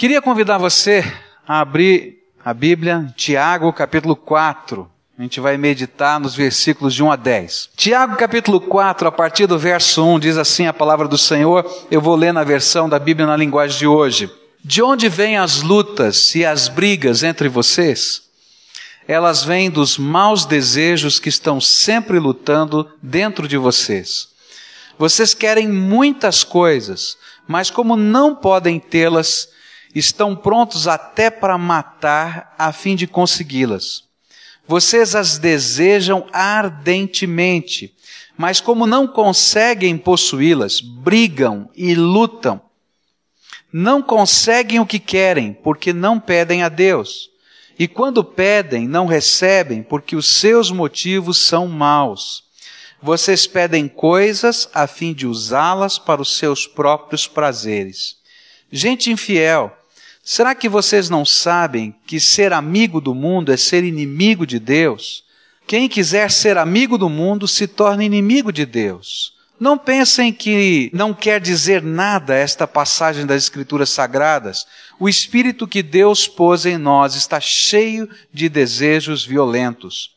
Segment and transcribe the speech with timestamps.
[0.00, 1.04] Queria convidar você
[1.46, 4.90] a abrir a Bíblia, Tiago capítulo 4.
[5.18, 7.68] A gente vai meditar nos versículos de 1 a 10.
[7.76, 11.70] Tiago capítulo 4, a partir do verso 1, diz assim a palavra do Senhor.
[11.90, 14.32] Eu vou ler na versão da Bíblia na linguagem de hoje.
[14.64, 18.22] De onde vêm as lutas e as brigas entre vocês?
[19.06, 24.30] Elas vêm dos maus desejos que estão sempre lutando dentro de vocês.
[24.98, 29.59] Vocês querem muitas coisas, mas como não podem tê-las,
[29.94, 34.04] estão prontos até para matar a fim de consegui-las.
[34.66, 37.94] Vocês as desejam ardentemente,
[38.36, 42.60] mas como não conseguem possuí-las, brigam e lutam.
[43.72, 47.30] Não conseguem o que querem, porque não pedem a Deus.
[47.78, 52.44] E quando pedem, não recebem, porque os seus motivos são maus.
[53.02, 58.16] Vocês pedem coisas a fim de usá-las para os seus próprios prazeres.
[58.70, 59.74] Gente infiel,
[60.32, 65.24] será que vocês não sabem que ser amigo do mundo é ser inimigo de Deus?
[65.66, 69.34] Quem quiser ser amigo do mundo se torna inimigo de Deus.
[69.58, 74.68] Não pensem que não quer dizer nada esta passagem das Escrituras Sagradas.
[75.00, 80.12] O Espírito que Deus pôs em nós está cheio de desejos violentos.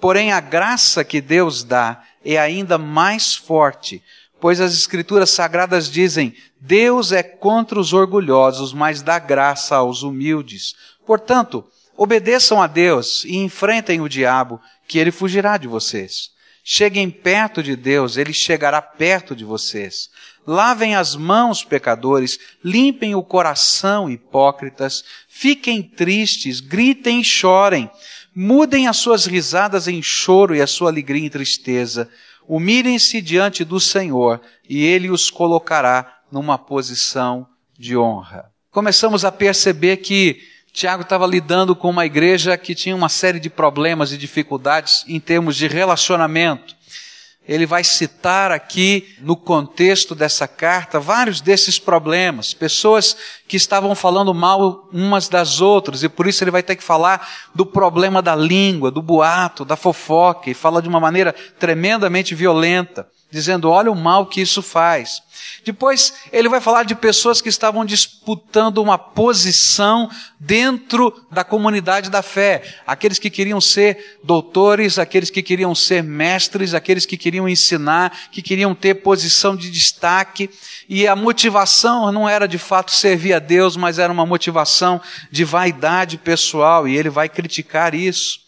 [0.00, 4.00] Porém, a graça que Deus dá é ainda mais forte,
[4.40, 6.32] pois as Escrituras Sagradas dizem:
[6.66, 10.74] Deus é contra os orgulhosos, mas dá graça aos humildes.
[11.06, 11.64] Portanto,
[11.96, 16.30] obedeçam a Deus e enfrentem o diabo, que ele fugirá de vocês.
[16.64, 20.10] Cheguem perto de Deus, ele chegará perto de vocês.
[20.44, 27.88] Lavem as mãos, pecadores, limpem o coração, hipócritas, fiquem tristes, gritem e chorem.
[28.34, 32.10] Mudem as suas risadas em choro e a sua alegria em tristeza.
[32.48, 37.46] Humilhem-se diante do Senhor e Ele os colocará numa posição
[37.78, 38.52] de honra.
[38.70, 40.38] Começamos a perceber que
[40.70, 45.18] Tiago estava lidando com uma igreja que tinha uma série de problemas e dificuldades em
[45.18, 46.76] termos de relacionamento
[47.48, 52.52] ele vai citar aqui, no contexto dessa carta, vários desses problemas.
[52.52, 53.16] Pessoas
[53.46, 57.28] que estavam falando mal umas das outras, e por isso ele vai ter que falar
[57.54, 63.06] do problema da língua, do boato, da fofoca, e fala de uma maneira tremendamente violenta
[63.30, 65.22] dizendo: olha o mal que isso faz.
[65.64, 72.22] Depois ele vai falar de pessoas que estavam disputando uma posição dentro da comunidade da
[72.22, 72.62] fé.
[72.86, 78.40] Aqueles que queriam ser doutores, aqueles que queriam ser mestres, aqueles que queriam ensinar, que
[78.40, 80.50] queriam ter posição de destaque.
[80.88, 85.00] E a motivação não era de fato servir a Deus, mas era uma motivação
[85.30, 86.86] de vaidade pessoal.
[86.86, 88.40] E ele vai criticar isso.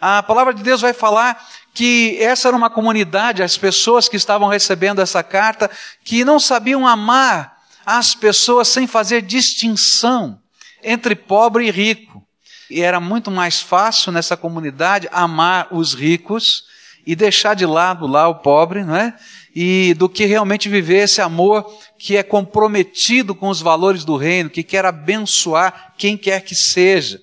[0.00, 1.42] A palavra de Deus vai falar
[1.76, 5.70] que essa era uma comunidade, as pessoas que estavam recebendo essa carta,
[6.02, 10.40] que não sabiam amar as pessoas sem fazer distinção
[10.82, 12.26] entre pobre e rico.
[12.70, 16.64] E era muito mais fácil nessa comunidade amar os ricos
[17.06, 19.14] e deixar de lado lá o pobre, não é?
[19.54, 24.48] E do que realmente viver esse amor que é comprometido com os valores do reino,
[24.48, 27.20] que quer abençoar quem quer que seja.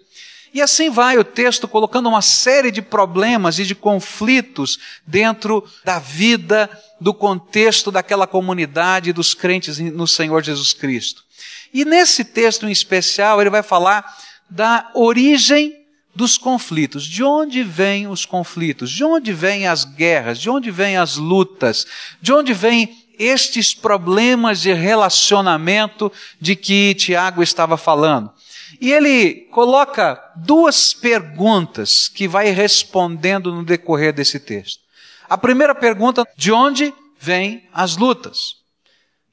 [0.53, 5.97] E assim vai o texto colocando uma série de problemas e de conflitos dentro da
[5.97, 6.69] vida,
[7.01, 11.23] do contexto daquela comunidade dos crentes no Senhor Jesus Cristo.
[11.73, 14.05] E nesse texto em especial, ele vai falar
[14.47, 15.75] da origem
[16.15, 17.03] dos conflitos.
[17.03, 18.91] De onde vêm os conflitos?
[18.91, 20.37] De onde vêm as guerras?
[20.37, 21.87] De onde vêm as lutas?
[22.21, 28.31] De onde vêm estes problemas de relacionamento de que Tiago estava falando?
[28.83, 34.83] E ele coloca duas perguntas que vai respondendo no decorrer desse texto.
[35.29, 38.57] A primeira pergunta, de onde vêm as lutas?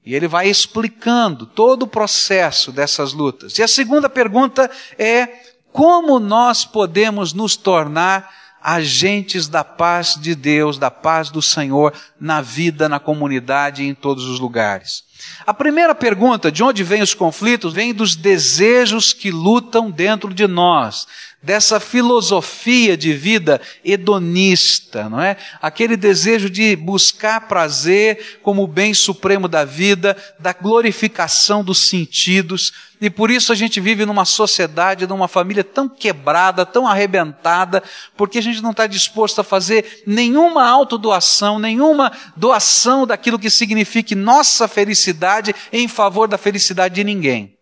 [0.06, 3.58] E ele vai explicando todo o processo dessas lutas.
[3.58, 5.26] E a segunda pergunta é
[5.72, 8.32] como nós podemos nos tornar
[8.62, 13.96] agentes da paz de Deus, da paz do Senhor na vida, na comunidade e em
[13.96, 15.09] todos os lugares.
[15.46, 20.46] A primeira pergunta, de onde vêm os conflitos, vem dos desejos que lutam dentro de
[20.46, 21.06] nós,
[21.42, 25.36] dessa filosofia de vida hedonista, não é?
[25.60, 32.72] Aquele desejo de buscar prazer como o bem supremo da vida, da glorificação dos sentidos,
[33.00, 37.82] e por isso a gente vive numa sociedade, numa família tão quebrada, tão arrebentada,
[38.14, 44.14] porque a gente não está disposto a fazer nenhuma autodoação, nenhuma doação daquilo que signifique
[44.14, 47.59] nossa felicidade em favor da felicidade de ninguém.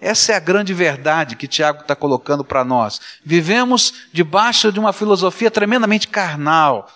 [0.00, 3.00] Essa é a grande verdade que Tiago está colocando para nós.
[3.24, 6.90] Vivemos debaixo de uma filosofia tremendamente carnal.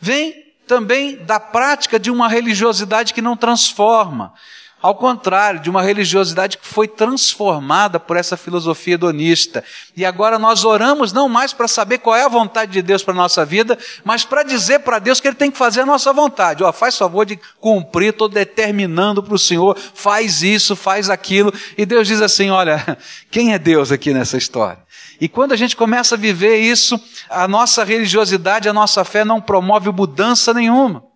[0.00, 4.32] Vem também da prática de uma religiosidade que não transforma.
[4.80, 9.64] Ao contrário, de uma religiosidade que foi transformada por essa filosofia hedonista.
[9.96, 13.12] E agora nós oramos não mais para saber qual é a vontade de Deus para
[13.12, 16.12] a nossa vida, mas para dizer para Deus que Ele tem que fazer a nossa
[16.12, 16.62] vontade.
[16.62, 21.52] Ó, faz favor de cumprir, estou determinando para o Senhor, faz isso, faz aquilo.
[21.76, 22.96] E Deus diz assim: olha,
[23.32, 24.78] quem é Deus aqui nessa história?
[25.20, 29.40] E quando a gente começa a viver isso, a nossa religiosidade, a nossa fé não
[29.40, 31.07] promove mudança nenhuma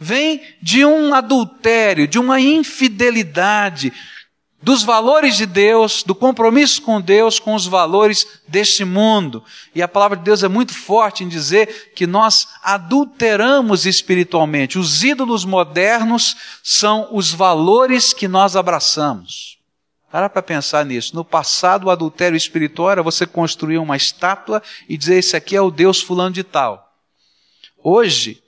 [0.00, 3.92] vem de um adultério, de uma infidelidade
[4.62, 9.44] dos valores de Deus, do compromisso com Deus, com os valores deste mundo.
[9.74, 14.78] E a palavra de Deus é muito forte em dizer que nós adulteramos espiritualmente.
[14.78, 19.58] Os ídolos modernos são os valores que nós abraçamos.
[20.10, 21.14] Para para pensar nisso.
[21.14, 25.60] No passado, o adultério espiritual era você construir uma estátua e dizer: Esse aqui é
[25.60, 26.90] o Deus fulano de tal.
[27.82, 28.42] Hoje,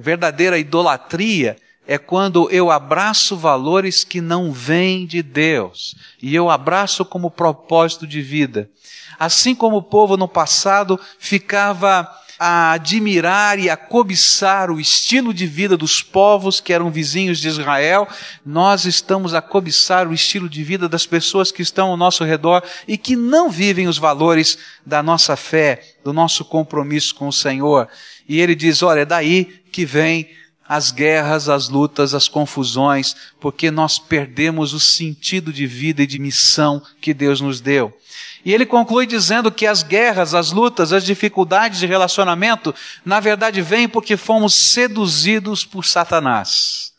[0.00, 7.04] Verdadeira idolatria é quando eu abraço valores que não vêm de Deus e eu abraço
[7.04, 8.70] como propósito de vida.
[9.18, 12.08] Assim como o povo no passado ficava
[12.38, 17.48] a admirar e a cobiçar o estilo de vida dos povos que eram vizinhos de
[17.48, 18.06] Israel,
[18.46, 22.62] nós estamos a cobiçar o estilo de vida das pessoas que estão ao nosso redor
[22.86, 24.56] e que não vivem os valores
[24.86, 27.88] da nossa fé, do nosso compromisso com o Senhor.
[28.28, 30.28] E ele diz: olha, é daí que vem
[30.68, 36.18] as guerras, as lutas, as confusões, porque nós perdemos o sentido de vida e de
[36.18, 37.96] missão que Deus nos deu.
[38.44, 43.62] E ele conclui dizendo que as guerras, as lutas, as dificuldades de relacionamento, na verdade
[43.62, 46.92] vêm porque fomos seduzidos por Satanás.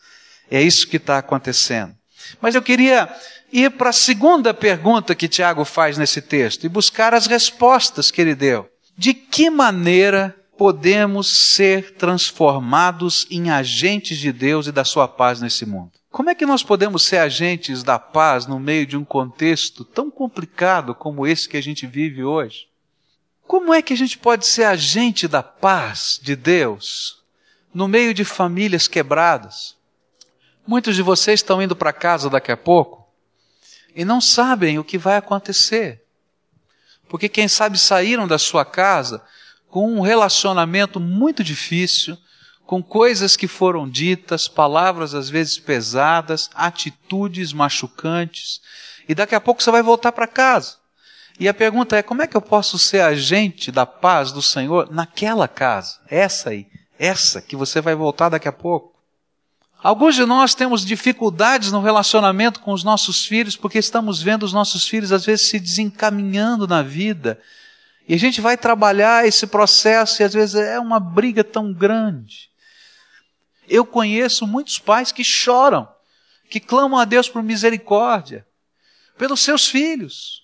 [0.50, 1.96] É isso que está acontecendo.
[2.42, 3.08] Mas eu queria
[3.52, 8.20] ir para a segunda pergunta que Tiago faz nesse texto e buscar as respostas que
[8.20, 8.68] ele deu.
[8.98, 15.66] De que maneira podemos ser transformados em agentes de Deus e da sua paz nesse
[15.66, 15.94] mundo?
[16.12, 20.12] Como é que nós podemos ser agentes da paz no meio de um contexto tão
[20.12, 22.68] complicado como esse que a gente vive hoje?
[23.48, 27.24] Como é que a gente pode ser agente da paz de Deus
[27.74, 29.78] no meio de famílias quebradas?
[30.68, 33.08] Muitos de vocês estão indo para casa daqui a pouco
[33.96, 36.04] e não sabem o que vai acontecer.
[37.08, 39.24] Porque quem sabe saíram da sua casa
[39.70, 42.18] com um relacionamento muito difícil,
[42.66, 48.62] com coisas que foram ditas, palavras às vezes pesadas, atitudes machucantes,
[49.08, 50.78] e daqui a pouco você vai voltar para casa.
[51.40, 54.92] E a pergunta é: como é que eu posso ser agente da paz do Senhor
[54.92, 55.98] naquela casa?
[56.08, 56.68] Essa aí,
[56.98, 58.94] essa que você vai voltar daqui a pouco.
[59.82, 64.52] Alguns de nós temos dificuldades no relacionamento com os nossos filhos porque estamos vendo os
[64.52, 67.40] nossos filhos às vezes se desencaminhando na vida
[68.10, 72.50] e a gente vai trabalhar esse processo e às vezes é uma briga tão grande.
[73.68, 75.88] Eu conheço muitos pais que choram,
[76.50, 78.48] que clamam a Deus por misericórdia,
[79.16, 80.42] pelos seus filhos.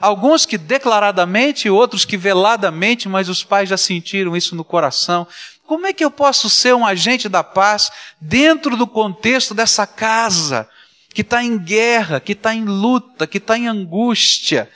[0.00, 5.26] Alguns que declaradamente, outros que veladamente, mas os pais já sentiram isso no coração.
[5.66, 10.68] Como é que eu posso ser um agente da paz dentro do contexto dessa casa
[11.12, 14.70] que está em guerra, que está em luta, que está em angústia?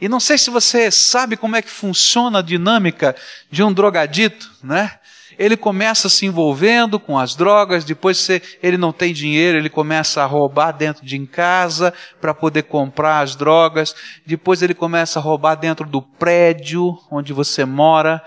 [0.00, 3.14] E não sei se você sabe como é que funciona a dinâmica
[3.50, 4.98] de um drogadito, né?
[5.38, 8.28] Ele começa se envolvendo com as drogas, depois
[8.62, 13.34] ele não tem dinheiro, ele começa a roubar dentro de casa para poder comprar as
[13.34, 13.94] drogas,
[14.24, 18.22] depois ele começa a roubar dentro do prédio onde você mora,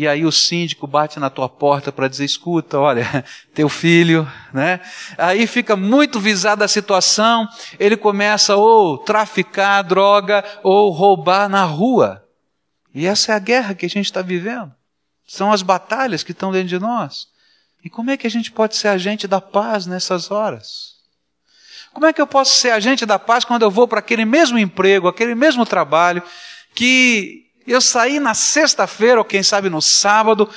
[0.00, 4.80] e aí o síndico bate na tua porta para dizer: escuta, olha, teu filho, né?
[5.18, 7.46] Aí fica muito visada a situação,
[7.78, 12.26] ele começa ou traficar droga ou roubar na rua.
[12.94, 14.72] E essa é a guerra que a gente está vivendo.
[15.26, 17.28] São as batalhas que estão dentro de nós.
[17.84, 20.94] E como é que a gente pode ser agente da paz nessas horas?
[21.92, 24.58] Como é que eu posso ser agente da paz quando eu vou para aquele mesmo
[24.58, 26.22] emprego, aquele mesmo trabalho,
[26.74, 30.48] que eu saí na sexta-feira, ou quem sabe no sábado,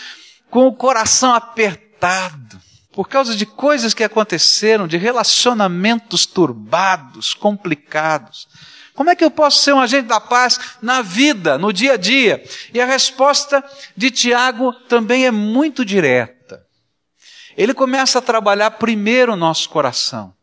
[0.50, 8.48] com o coração apertado, por causa de coisas que aconteceram, de relacionamentos turbados, complicados.
[8.94, 11.98] Como é que eu posso ser um agente da paz na vida, no dia a
[11.98, 12.44] dia?
[12.74, 13.64] E a resposta
[13.98, 16.64] de Tiago também é muito direta.
[17.58, 20.34] Ele começa a trabalhar primeiro o nosso coração.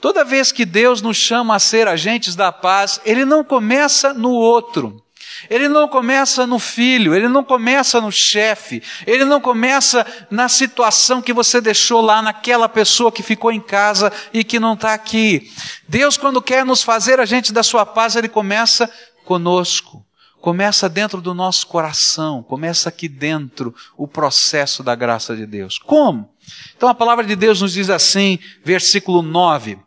[0.00, 4.30] Toda vez que Deus nos chama a ser agentes da paz, Ele não começa no
[4.30, 5.02] outro.
[5.48, 11.22] Ele não começa no filho, ele não começa no chefe, ele não começa na situação
[11.22, 15.52] que você deixou lá naquela pessoa que ficou em casa e que não está aqui.
[15.88, 18.90] Deus, quando quer nos fazer a gente da sua paz, ele começa
[19.24, 20.04] conosco.
[20.40, 25.78] Começa dentro do nosso coração, começa aqui dentro o processo da graça de Deus.
[25.78, 26.34] Como?
[26.76, 29.78] Então a palavra de Deus nos diz assim, versículo 9: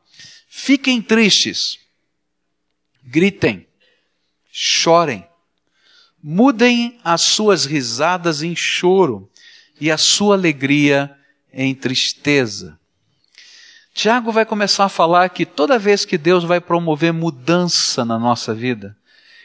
[0.47, 1.77] Fiquem tristes,
[3.03, 3.67] gritem,
[4.49, 5.27] chorem,
[6.27, 9.29] mudem as suas risadas em choro
[9.79, 11.15] e a sua alegria
[11.53, 12.79] em tristeza.
[13.93, 18.55] Tiago vai começar a falar que toda vez que Deus vai promover mudança na nossa
[18.55, 18.97] vida,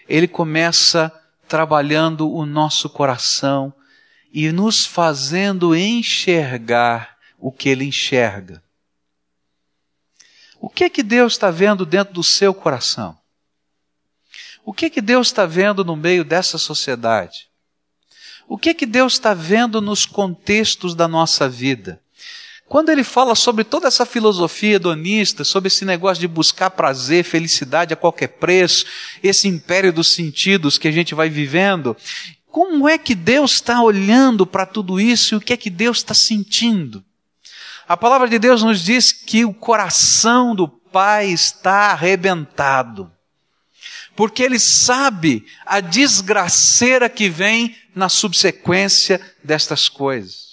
[0.09, 1.13] ele começa
[1.47, 3.75] trabalhando o nosso coração
[4.33, 8.63] e nos fazendo enxergar o que ele enxerga.
[10.59, 13.20] O que é que Deus está vendo dentro do seu coração?
[14.65, 17.49] O que que Deus está vendo no meio dessa sociedade?
[18.49, 22.01] O que que Deus está vendo nos contextos da nossa vida?
[22.69, 27.93] Quando ele fala sobre toda essa filosofia hedonista, sobre esse negócio de buscar prazer, felicidade
[27.93, 28.87] a qualquer preço,
[29.23, 31.97] esse império dos sentidos que a gente vai vivendo,
[32.47, 35.99] como é que Deus está olhando para tudo isso e o que é que Deus
[35.99, 37.05] está sentindo?
[37.89, 43.11] A palavra de Deus nos diz que o coração do Pai está arrebentado,
[44.17, 50.51] porque Ele sabe a desgraceira que vem na subsequência destas coisas.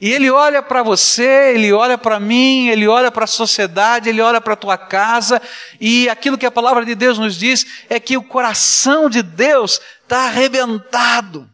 [0.00, 4.20] E ele olha para você, ele olha para mim, ele olha para a sociedade, ele
[4.20, 5.40] olha para a tua casa,
[5.80, 9.80] e aquilo que a palavra de Deus nos diz é que o coração de Deus
[10.02, 11.48] está arrebentado.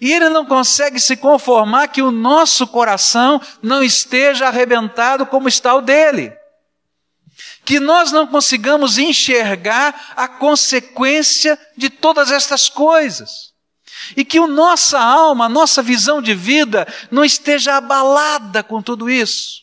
[0.00, 5.74] E ele não consegue se conformar que o nosso coração não esteja arrebentado como está
[5.74, 6.32] o dele.
[7.64, 13.52] Que nós não consigamos enxergar a consequência de todas estas coisas.
[14.16, 19.10] E que a nossa alma, a nossa visão de vida não esteja abalada com tudo
[19.10, 19.62] isso.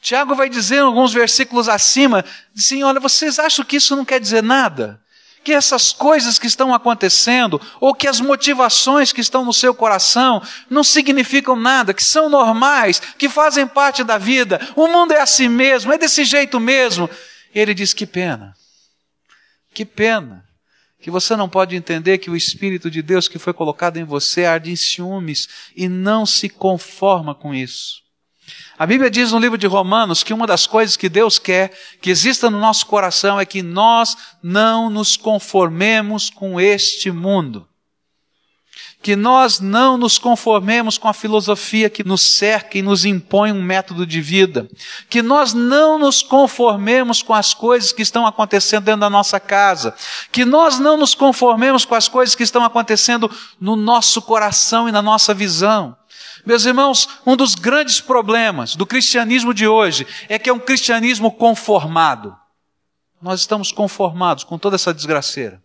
[0.00, 2.24] Tiago vai dizer em alguns versículos acima,
[2.56, 5.00] assim, olha, vocês acham que isso não quer dizer nada?
[5.42, 10.42] Que essas coisas que estão acontecendo, ou que as motivações que estão no seu coração,
[10.68, 15.48] não significam nada, que são normais, que fazem parte da vida, o mundo é assim
[15.48, 17.08] mesmo, é desse jeito mesmo.
[17.54, 18.54] Ele diz: que pena,
[19.72, 20.44] que pena
[21.00, 24.44] que você não pode entender que o Espírito de Deus que foi colocado em você
[24.44, 28.02] arde em ciúmes e não se conforma com isso.
[28.80, 32.08] A Bíblia diz no livro de Romanos que uma das coisas que Deus quer que
[32.08, 37.68] exista no nosso coração é que nós não nos conformemos com este mundo.
[39.02, 43.62] Que nós não nos conformemos com a filosofia que nos cerca e nos impõe um
[43.62, 44.66] método de vida,
[45.10, 49.94] que nós não nos conformemos com as coisas que estão acontecendo dentro da nossa casa,
[50.32, 53.30] que nós não nos conformemos com as coisas que estão acontecendo
[53.60, 55.99] no nosso coração e na nossa visão.
[56.50, 61.30] Meus irmãos, um dos grandes problemas do cristianismo de hoje é que é um cristianismo
[61.30, 62.36] conformado.
[63.22, 65.62] Nós estamos conformados com toda essa desgraceira.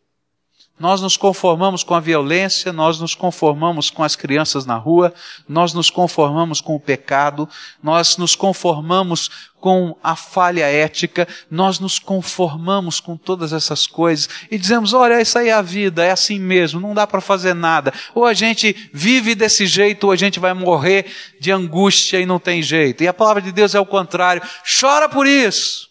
[0.80, 5.12] Nós nos conformamos com a violência, nós nos conformamos com as crianças na rua,
[5.50, 7.50] nós nos conformamos com o pecado,
[7.82, 9.32] nós nos conformamos
[9.66, 15.40] com a falha ética, nós nos conformamos com todas essas coisas e dizemos: olha, essa
[15.40, 17.92] aí é a vida, é assim mesmo, não dá para fazer nada.
[18.14, 22.38] Ou a gente vive desse jeito, ou a gente vai morrer de angústia e não
[22.38, 23.04] tem jeito.
[23.04, 24.44] E a palavra de Deus é o contrário.
[24.80, 25.90] Chora por isso.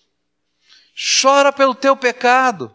[1.21, 2.73] Chora pelo teu pecado.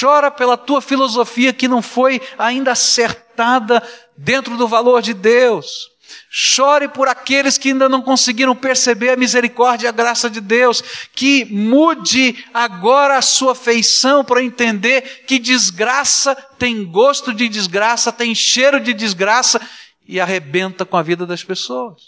[0.00, 5.91] Chora pela tua filosofia que não foi ainda acertada dentro do valor de Deus.
[6.34, 10.82] Chore por aqueles que ainda não conseguiram perceber a misericórdia e a graça de Deus.
[11.14, 18.34] Que mude agora a sua feição para entender que desgraça tem gosto de desgraça, tem
[18.34, 19.60] cheiro de desgraça
[20.08, 22.00] e arrebenta com a vida das pessoas.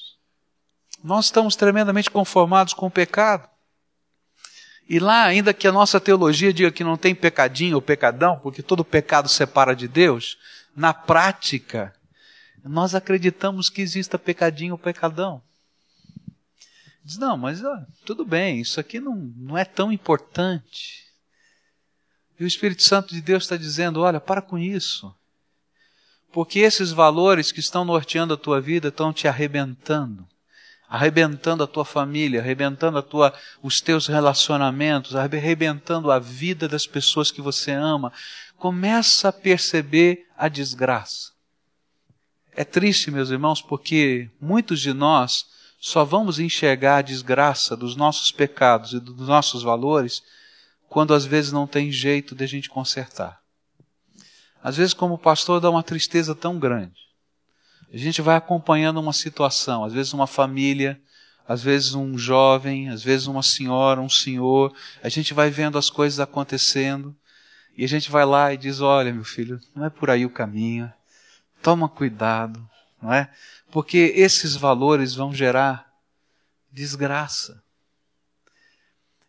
[1.05, 3.47] Nós estamos tremendamente conformados com o pecado.
[4.89, 8.63] E lá, ainda que a nossa teologia diga que não tem pecadinho ou pecadão, porque
[8.63, 10.39] todo pecado separa de Deus,
[10.75, 11.95] na prática,
[12.65, 15.43] nós acreditamos que exista pecadinho ou pecadão.
[17.05, 21.05] Diz, não, mas ó, tudo bem, isso aqui não, não é tão importante.
[22.41, 25.15] E o Espírito Santo de Deus está dizendo: olha, para com isso.
[26.33, 30.27] Porque esses valores que estão norteando a tua vida estão te arrebentando
[30.95, 37.33] arrebentando a tua família, arrebentando a tua, os teus relacionamentos, arrebentando a vida das pessoas
[37.33, 38.13] que você ama,
[38.57, 41.33] começa a perceber a desgraça.
[42.57, 45.47] É triste, meus irmãos, porque muitos de nós
[45.81, 50.23] só vamos enxergar a desgraça dos nossos pecados e dos nossos valores
[50.89, 53.41] quando às vezes não tem jeito de a gente consertar.
[54.63, 56.95] Às vezes, como pastor, dá uma tristeza tão grande.
[57.93, 61.01] A gente vai acompanhando uma situação, às vezes uma família,
[61.47, 65.91] às vezes um jovem, às vezes uma senhora, um senhor, a gente vai vendo as
[65.91, 67.15] coisas acontecendo
[67.77, 70.31] e a gente vai lá e diz: Olha, meu filho, não é por aí o
[70.31, 70.91] caminho,
[71.65, 72.69] toma cuidado,
[73.01, 73.31] não é?
[73.73, 75.91] Porque esses valores vão gerar
[76.71, 77.65] desgraça.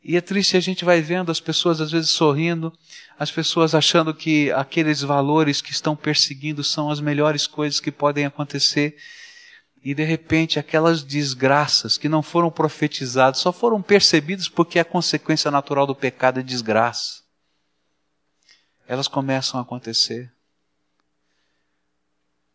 [0.04, 2.72] E é triste, a gente vai vendo as pessoas às vezes sorrindo,
[3.18, 8.26] as pessoas achando que aqueles valores que estão perseguindo são as melhores coisas que podem
[8.26, 8.98] acontecer.
[9.82, 15.50] E de repente aquelas desgraças que não foram profetizadas, só foram percebidas porque a consequência
[15.50, 17.24] natural do pecado é desgraça.
[18.88, 20.35] Elas começam a acontecer.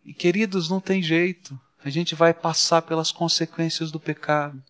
[0.04, 1.58] E queridos, não tem jeito.
[1.84, 4.62] A gente vai passar pelas consequências do pecado.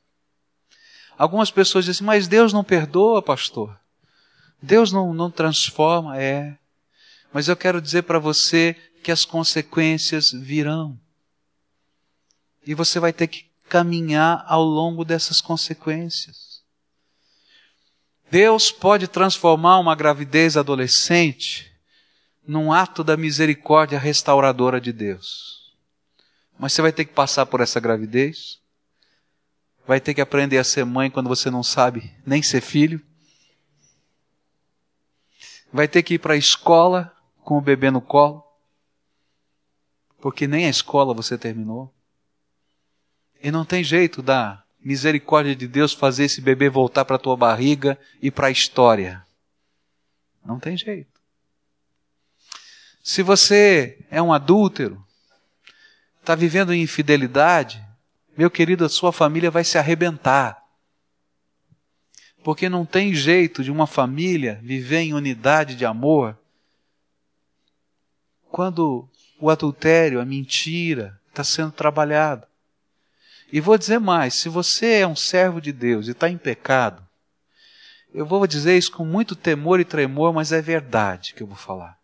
[1.16, 3.78] Algumas pessoas dizem, mas Deus não perdoa, pastor.
[4.62, 6.20] Deus não, não transforma.
[6.20, 6.56] É.
[7.32, 10.98] Mas eu quero dizer para você que as consequências virão.
[12.66, 16.62] E você vai ter que caminhar ao longo dessas consequências.
[18.30, 21.69] Deus pode transformar uma gravidez adolescente
[22.46, 25.74] num ato da misericórdia restauradora de Deus.
[26.58, 28.60] Mas você vai ter que passar por essa gravidez
[29.90, 33.04] vai ter que aprender a ser mãe quando você não sabe nem ser filho.
[35.72, 38.44] Vai ter que ir para a escola com o bebê no colo,
[40.20, 41.92] porque nem a escola você terminou.
[43.42, 47.98] E não tem jeito da misericórdia de Deus fazer esse bebê voltar para tua barriga
[48.22, 49.26] e para a história.
[50.44, 51.09] Não tem jeito.
[53.02, 55.04] Se você é um adúltero,
[56.20, 57.84] está vivendo em infidelidade,
[58.36, 60.62] meu querido, a sua família vai se arrebentar.
[62.42, 66.38] Porque não tem jeito de uma família viver em unidade de amor
[68.50, 72.46] quando o adultério, a mentira está sendo trabalhado.
[73.52, 77.06] E vou dizer mais: se você é um servo de Deus e está em pecado,
[78.12, 81.56] eu vou dizer isso com muito temor e tremor, mas é verdade que eu vou
[81.56, 81.99] falar.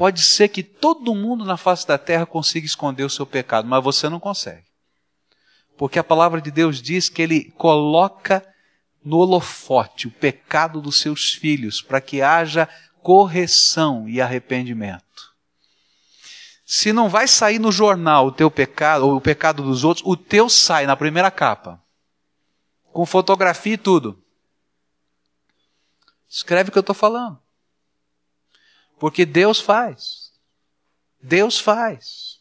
[0.00, 3.84] Pode ser que todo mundo na face da terra consiga esconder o seu pecado, mas
[3.84, 4.64] você não consegue.
[5.76, 8.42] Porque a palavra de Deus diz que ele coloca
[9.04, 12.66] no holofote o pecado dos seus filhos para que haja
[13.02, 15.34] correção e arrependimento.
[16.64, 20.16] Se não vai sair no jornal o teu pecado ou o pecado dos outros, o
[20.16, 21.78] teu sai na primeira capa.
[22.90, 24.18] Com fotografia e tudo.
[26.26, 27.38] Escreve o que eu estou falando.
[29.00, 30.30] Porque Deus faz.
[31.20, 32.38] Deus faz.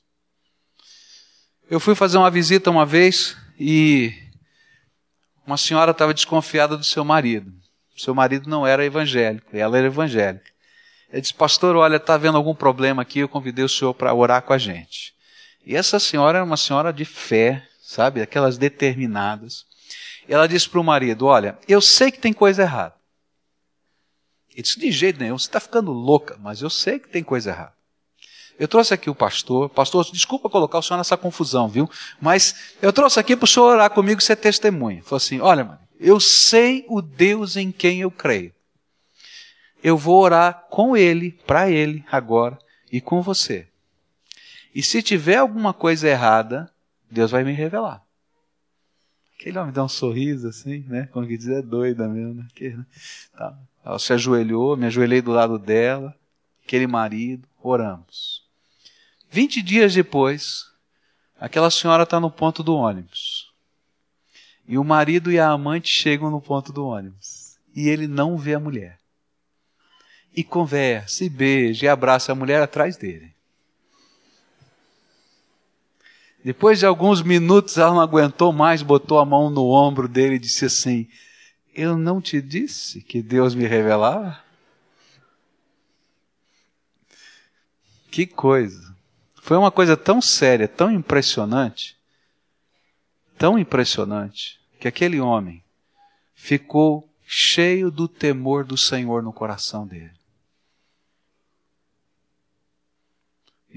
[1.69, 4.13] Eu fui fazer uma visita uma vez e
[5.47, 7.51] uma senhora estava desconfiada do seu marido.
[7.95, 10.51] Seu marido não era evangélico, ela era evangélica.
[11.11, 14.41] Ele disse, pastor, olha, está havendo algum problema aqui, eu convidei o senhor para orar
[14.41, 15.13] com a gente.
[15.65, 19.65] E essa senhora era uma senhora de fé, sabe, aquelas determinadas.
[20.27, 22.98] Ela disse para o marido, olha, eu sei que tem coisa errada.
[24.59, 27.51] Ele disse, de jeito nenhum, você está ficando louca, mas eu sei que tem coisa
[27.51, 27.73] errada.
[28.59, 29.69] Eu trouxe aqui o pastor.
[29.69, 31.89] Pastor, desculpa colocar o senhor nessa confusão, viu?
[32.19, 35.01] Mas eu trouxe aqui para o senhor orar comigo e ser testemunha.
[35.01, 38.53] Falou assim: olha, mano, eu sei o Deus em quem eu creio.
[39.81, 42.59] Eu vou orar com ele, para ele, agora,
[42.91, 43.65] e com você.
[44.75, 46.69] E se tiver alguma coisa errada,
[47.09, 48.03] Deus vai me revelar.
[49.39, 51.07] Aquele homem dá um sorriso assim, né?
[51.13, 52.47] Como que diz, é doida mesmo, né?
[52.53, 52.85] Que, né?
[53.31, 53.57] Tá.
[53.85, 56.13] Ela se ajoelhou, me ajoelhei do lado dela,
[56.61, 58.43] aquele marido, oramos.
[59.31, 60.65] Vinte dias depois,
[61.39, 63.49] aquela senhora está no ponto do ônibus.
[64.67, 67.57] E o marido e a amante chegam no ponto do ônibus.
[67.73, 68.99] E ele não vê a mulher.
[70.35, 73.33] E conversa, e beija, e abraça a mulher atrás dele.
[76.43, 80.39] Depois de alguns minutos, ela não aguentou mais, botou a mão no ombro dele e
[80.39, 81.07] disse assim:
[81.75, 84.41] Eu não te disse que Deus me revelava?
[88.09, 88.95] Que coisa!
[89.41, 91.97] Foi uma coisa tão séria, tão impressionante,
[93.37, 95.63] tão impressionante, que aquele homem
[96.33, 100.18] ficou cheio do temor do Senhor no coração dele.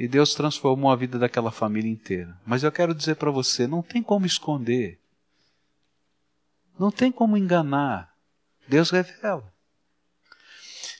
[0.02, 2.36] E Deus transformou a vida daquela família inteira.
[2.44, 4.98] Mas eu quero dizer para você: não tem como esconder.
[6.76, 8.12] Não tem como enganar.
[8.66, 9.54] Deus revela.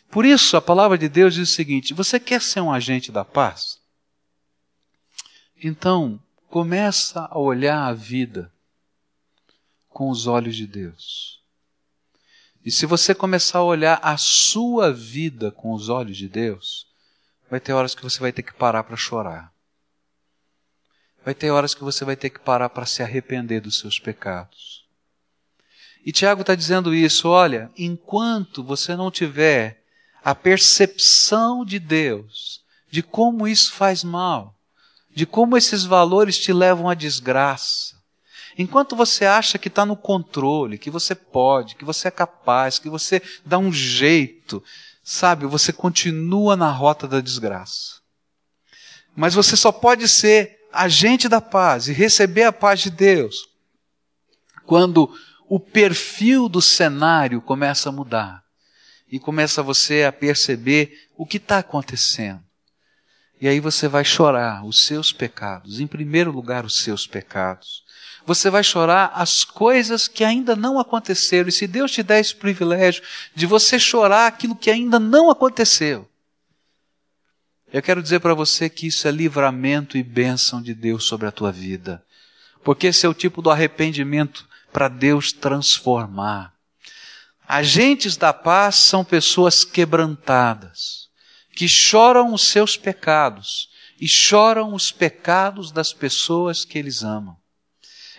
[0.08, 3.24] Por isso, a palavra de Deus diz o seguinte: você quer ser um agente da
[3.24, 3.80] paz?
[5.60, 8.52] Então, começa a olhar a vida
[9.88, 11.42] com os olhos de Deus.
[12.64, 16.91] E se você começar a olhar a sua vida com os olhos de Deus,
[17.52, 19.52] vai ter horas que você vai ter que parar para chorar.
[21.22, 24.86] Vai ter horas que você vai ter que parar para se arrepender dos seus pecados.
[26.02, 29.84] E Tiago está dizendo isso: olha, enquanto você não tiver
[30.24, 34.58] a percepção de Deus, de como isso faz mal,
[35.14, 38.00] de como esses valores te levam à desgraça.
[38.56, 42.88] Enquanto você acha que está no controle, que você pode, que você é capaz, que
[42.88, 44.64] você dá um jeito,
[45.02, 48.00] sabe, você continua na rota da desgraça.
[49.14, 53.48] Mas você só pode ser agente da paz e receber a paz de Deus
[54.64, 55.12] quando
[55.48, 58.42] o perfil do cenário começa a mudar
[59.10, 62.42] e começa você a perceber o que está acontecendo.
[63.38, 67.84] E aí você vai chorar os seus pecados, em primeiro lugar, os seus pecados.
[68.24, 71.48] Você vai chorar as coisas que ainda não aconteceram.
[71.48, 73.02] E se Deus te der esse privilégio
[73.34, 76.08] de você chorar aquilo que ainda não aconteceu,
[77.72, 81.32] eu quero dizer para você que isso é livramento e bênção de Deus sobre a
[81.32, 82.04] tua vida.
[82.62, 86.52] Porque esse é o tipo do arrependimento para Deus transformar.
[87.48, 91.08] Agentes da paz são pessoas quebrantadas
[91.54, 93.68] que choram os seus pecados
[94.00, 97.36] e choram os pecados das pessoas que eles amam.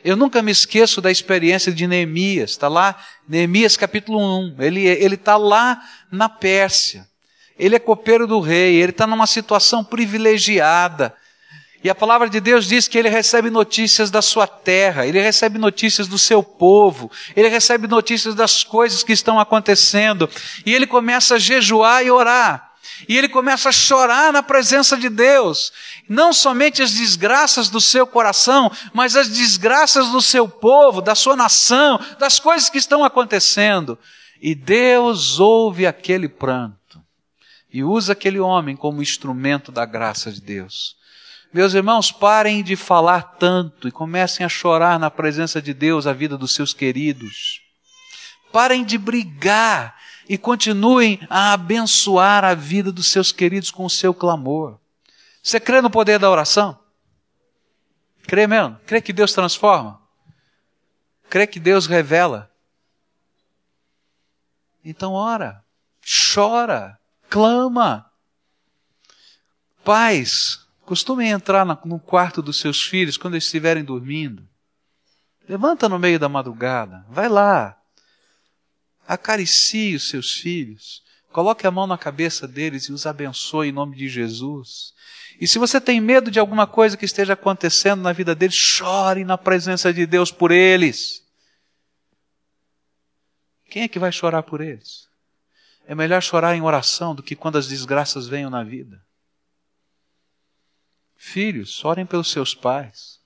[0.03, 5.37] Eu nunca me esqueço da experiência de Neemias, está lá, Neemias capítulo 1, ele está
[5.37, 7.07] lá na Pérsia,
[7.57, 11.15] ele é copeiro do rei, ele está numa situação privilegiada,
[11.81, 15.57] e a palavra de Deus diz que ele recebe notícias da sua terra, ele recebe
[15.57, 20.29] notícias do seu povo, ele recebe notícias das coisas que estão acontecendo,
[20.65, 22.72] e ele começa a jejuar e orar.
[23.07, 25.71] E ele começa a chorar na presença de Deus.
[26.07, 31.35] Não somente as desgraças do seu coração, mas as desgraças do seu povo, da sua
[31.35, 33.97] nação, das coisas que estão acontecendo.
[34.41, 37.01] E Deus ouve aquele pranto
[37.73, 40.95] e usa aquele homem como instrumento da graça de Deus.
[41.51, 46.13] Meus irmãos, parem de falar tanto e comecem a chorar na presença de Deus a
[46.13, 47.61] vida dos seus queridos.
[48.51, 49.95] Parem de brigar
[50.27, 54.79] e continuem a abençoar a vida dos seus queridos com o seu clamor.
[55.41, 56.79] Você crê no poder da oração?
[58.23, 58.79] Crê mesmo?
[58.85, 60.01] Crê que Deus transforma?
[61.29, 62.49] Crê que Deus revela?
[64.83, 65.63] Então ora,
[66.33, 68.09] chora, clama.
[69.83, 74.47] Pais, costumem entrar no quarto dos seus filhos quando eles estiverem dormindo.
[75.47, 77.77] Levanta no meio da madrugada, vai lá,
[79.07, 81.03] Acaricie os seus filhos.
[81.31, 84.93] Coloque a mão na cabeça deles e os abençoe em nome de Jesus.
[85.41, 89.23] E se você tem medo de alguma coisa que esteja acontecendo na vida deles, chore
[89.23, 91.23] na presença de Deus por eles.
[93.69, 95.09] Quem é que vai chorar por eles?
[95.87, 99.03] É melhor chorar em oração do que quando as desgraças venham na vida.
[101.17, 103.19] Filhos, orem pelos seus pais.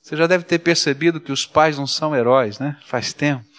[0.00, 2.80] Você já deve ter percebido que os pais não são heróis, né?
[2.86, 3.49] Faz tempo.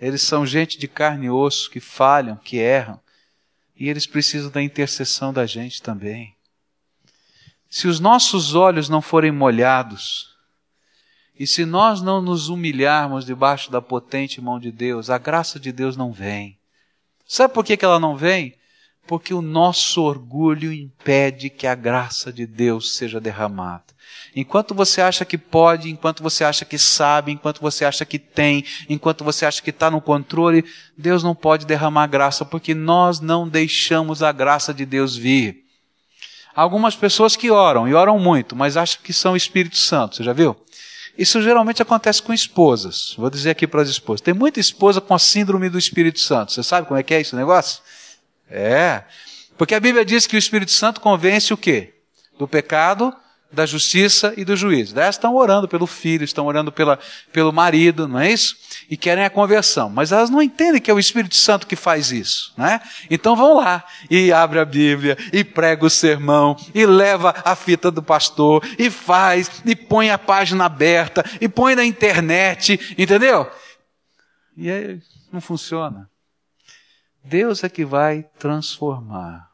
[0.00, 3.00] Eles são gente de carne e osso que falham, que erram.
[3.76, 6.34] E eles precisam da intercessão da gente também.
[7.68, 10.34] Se os nossos olhos não forem molhados,
[11.38, 15.72] e se nós não nos humilharmos debaixo da potente mão de Deus, a graça de
[15.72, 16.56] Deus não vem.
[17.26, 18.54] Sabe por que, que ela não vem?
[19.06, 23.84] Porque o nosso orgulho impede que a graça de Deus seja derramada.
[24.34, 28.64] Enquanto você acha que pode, enquanto você acha que sabe, enquanto você acha que tem,
[28.88, 30.64] enquanto você acha que está no controle,
[30.96, 35.64] Deus não pode derramar graça, porque nós não deixamos a graça de Deus vir.
[36.54, 40.32] Algumas pessoas que oram, e oram muito, mas acham que são Espírito Santo, você já
[40.32, 40.56] viu?
[41.16, 43.14] Isso geralmente acontece com esposas.
[43.16, 44.20] Vou dizer aqui para as esposas.
[44.20, 46.52] Tem muita esposa com a síndrome do Espírito Santo.
[46.52, 47.80] Você sabe como é que é esse negócio?
[48.54, 49.02] É.
[49.58, 51.94] Porque a Bíblia diz que o Espírito Santo convence o quê?
[52.38, 53.12] Do pecado,
[53.50, 54.98] da justiça e do juízo.
[54.98, 56.98] Elas estão orando pelo filho, estão orando pela,
[57.32, 58.56] pelo marido, não é isso?
[58.88, 59.90] E querem a conversão.
[59.90, 62.80] Mas elas não entendem que é o Espírito Santo que faz isso, né?
[63.10, 67.90] Então vão lá e abre a Bíblia e prega o sermão e leva a fita
[67.90, 73.50] do pastor e faz e põe a página aberta e põe na internet, entendeu?
[74.56, 75.00] E aí
[75.32, 76.08] não funciona.
[77.24, 79.50] Deus é que vai transformar.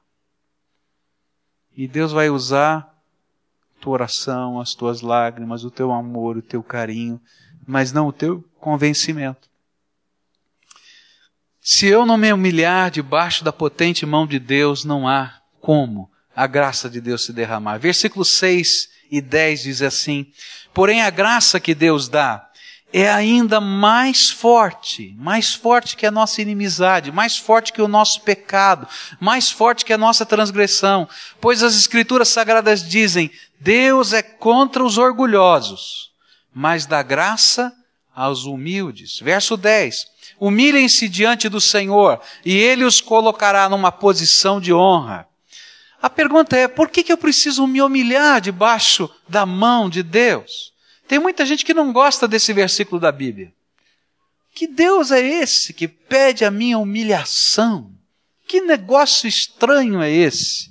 [1.76, 2.92] E Deus vai usar
[3.80, 7.20] tua oração, as tuas lágrimas, o teu amor, o teu carinho,
[7.66, 9.48] mas não o teu convencimento.
[11.60, 16.46] Se eu não me humilhar debaixo da potente mão de Deus, não há como a
[16.46, 17.78] graça de Deus se derramar.
[17.78, 20.32] Versículos 6 e 10 diz assim:
[20.74, 22.49] Porém, a graça que Deus dá
[22.92, 28.22] é ainda mais forte, mais forte que a nossa inimizade, mais forte que o nosso
[28.22, 28.86] pecado,
[29.20, 31.08] mais forte que a nossa transgressão.
[31.40, 36.10] Pois as Escrituras Sagradas dizem: Deus é contra os orgulhosos,
[36.52, 37.72] mas dá graça
[38.14, 39.20] aos humildes.
[39.20, 40.06] Verso 10.
[40.38, 45.28] Humilhem-se diante do Senhor, e Ele os colocará numa posição de honra.
[46.02, 50.69] A pergunta é: por que, que eu preciso me humilhar debaixo da mão de Deus?
[51.10, 53.52] Tem muita gente que não gosta desse versículo da Bíblia.
[54.54, 57.90] Que Deus é esse que pede a minha humilhação?
[58.46, 60.70] Que negócio estranho é esse?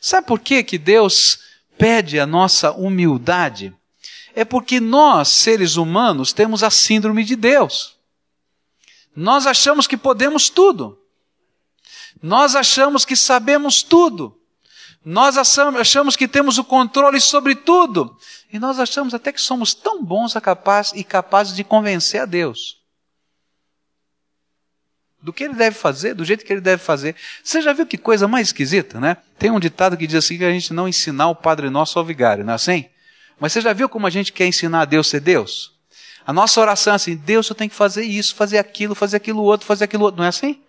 [0.00, 1.40] Sabe por que, que Deus
[1.76, 3.74] pede a nossa humildade?
[4.32, 7.96] É porque nós, seres humanos, temos a síndrome de Deus.
[9.16, 10.96] Nós achamos que podemos tudo.
[12.22, 14.40] Nós achamos que sabemos tudo.
[15.04, 18.16] Nós achamos que temos o controle sobre tudo.
[18.50, 20.34] E nós achamos até que somos tão bons
[20.94, 22.78] e capazes de convencer a Deus.
[25.20, 27.16] Do que ele deve fazer, do jeito que ele deve fazer.
[27.42, 29.16] Você já viu que coisa mais esquisita, né?
[29.38, 32.04] Tem um ditado que diz assim que a gente não ensinar o Padre Nosso ao
[32.04, 32.86] vigário, não é assim?
[33.38, 35.72] Mas você já viu como a gente quer ensinar a Deus a ser Deus?
[36.26, 39.42] A nossa oração é assim, Deus, eu tenho que fazer isso, fazer aquilo, fazer aquilo
[39.42, 40.18] outro, fazer aquilo outro.
[40.18, 40.62] Não é assim?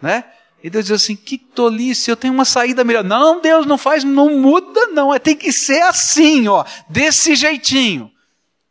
[0.00, 0.24] Né?
[0.62, 3.04] E Deus diz assim: que tolice, eu tenho uma saída melhor.
[3.04, 5.14] Não, Deus não faz, não muda, não.
[5.14, 8.10] É, tem que ser assim, ó, desse jeitinho.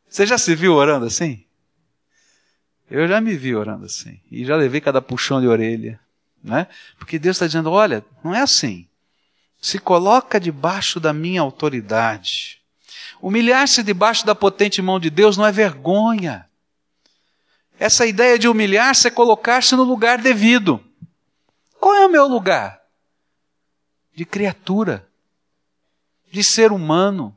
[0.09, 1.43] Você já se viu orando assim?
[2.89, 4.19] Eu já me vi orando assim.
[4.31, 5.99] E já levei cada puxão de orelha.
[6.43, 6.67] Né?
[6.97, 8.87] Porque Deus está dizendo: olha, não é assim.
[9.61, 12.61] Se coloca debaixo da minha autoridade.
[13.21, 16.45] Humilhar-se debaixo da potente mão de Deus não é vergonha.
[17.79, 20.83] Essa ideia de humilhar-se é colocar-se no lugar devido.
[21.79, 22.81] Qual é o meu lugar?
[24.13, 25.07] De criatura,
[26.31, 27.35] de ser humano,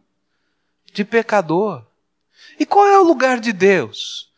[0.93, 1.85] de pecador.
[2.59, 4.31] E qual é o lugar de Deus?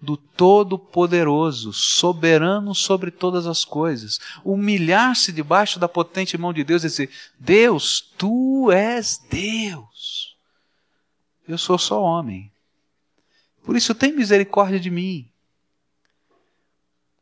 [0.00, 4.18] Do Todo-Poderoso, soberano sobre todas as coisas.
[4.44, 10.36] Humilhar-se debaixo da potente mão de Deus e dizer: Deus, tu és Deus.
[11.46, 12.52] Eu sou só homem.
[13.62, 15.30] Por isso, tem misericórdia de mim.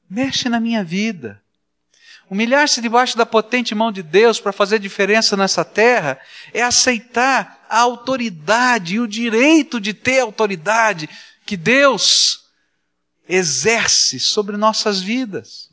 [0.09, 1.42] Mexe na minha vida.
[2.33, 6.19] Humilhar-se debaixo da potente mão de Deus para fazer diferença nessa terra
[6.55, 11.11] é aceitar a autoridade e o direito de ter autoridade
[11.45, 12.47] que Deus
[13.29, 15.69] exerce sobre nossas vidas.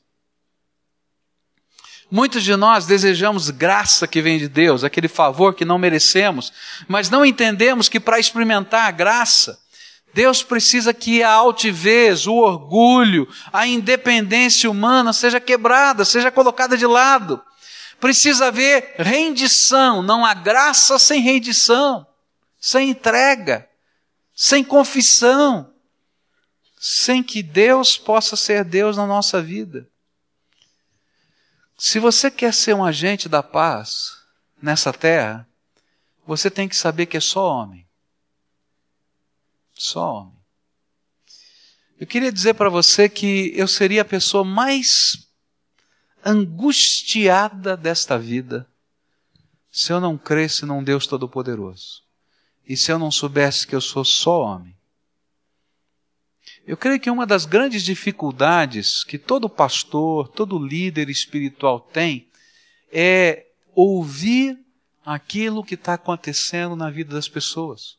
[2.12, 6.52] Muitos de nós desejamos graça que vem de Deus, aquele favor que não merecemos,
[6.90, 9.58] mas não entendemos que para experimentar a graça,
[10.14, 16.86] Deus precisa que a altivez, o orgulho, a independência humana seja quebrada, seja colocada de
[16.86, 17.42] lado.
[18.00, 22.08] Precisa haver rendição, não há graça sem rendição,
[22.60, 23.70] sem entrega,
[24.34, 25.74] sem confissão,
[26.80, 29.88] sem que Deus possa ser Deus na nossa vida.
[31.78, 34.12] Se você quer ser um agente da paz
[34.62, 35.48] nessa terra,
[36.26, 37.89] você tem que saber que é só homem.
[39.80, 40.38] Só homem.
[41.98, 45.26] Eu queria dizer para você que eu seria a pessoa mais
[46.24, 48.70] angustiada desta vida
[49.72, 52.04] se eu não cresce num Deus Todo-Poderoso
[52.68, 54.76] e se eu não soubesse que eu sou só homem.
[56.68, 62.30] Eu creio que uma das grandes dificuldades que todo pastor, todo líder espiritual tem
[62.92, 64.60] é ouvir
[65.06, 67.99] aquilo que está acontecendo na vida das pessoas.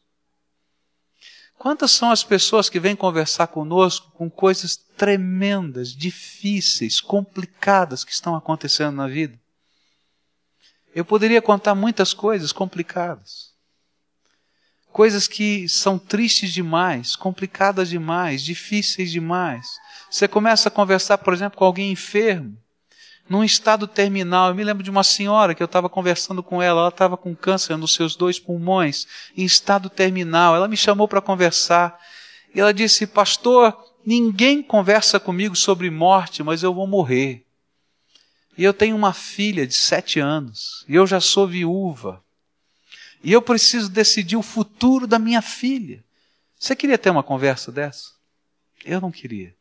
[1.61, 8.35] Quantas são as pessoas que vêm conversar conosco com coisas tremendas, difíceis, complicadas que estão
[8.35, 9.39] acontecendo na vida?
[10.95, 13.53] Eu poderia contar muitas coisas complicadas.
[14.91, 19.69] Coisas que são tristes demais, complicadas demais, difíceis demais.
[20.11, 22.57] Você começa a conversar, por exemplo, com alguém enfermo
[23.31, 24.49] num estado terminal.
[24.49, 27.33] Eu me lembro de uma senhora que eu estava conversando com ela, ela estava com
[27.33, 30.57] câncer nos seus dois pulmões, em estado terminal.
[30.57, 31.97] Ela me chamou para conversar
[32.53, 33.73] e ela disse: Pastor,
[34.05, 37.47] ninguém conversa comigo sobre morte, mas eu vou morrer.
[38.59, 42.23] E eu tenho uma filha de sete anos, e eu já sou viúva.
[43.23, 46.05] E eu preciso decidir o futuro da minha filha.
[46.59, 48.11] Você queria ter uma conversa dessa?
[48.85, 49.55] Eu não queria.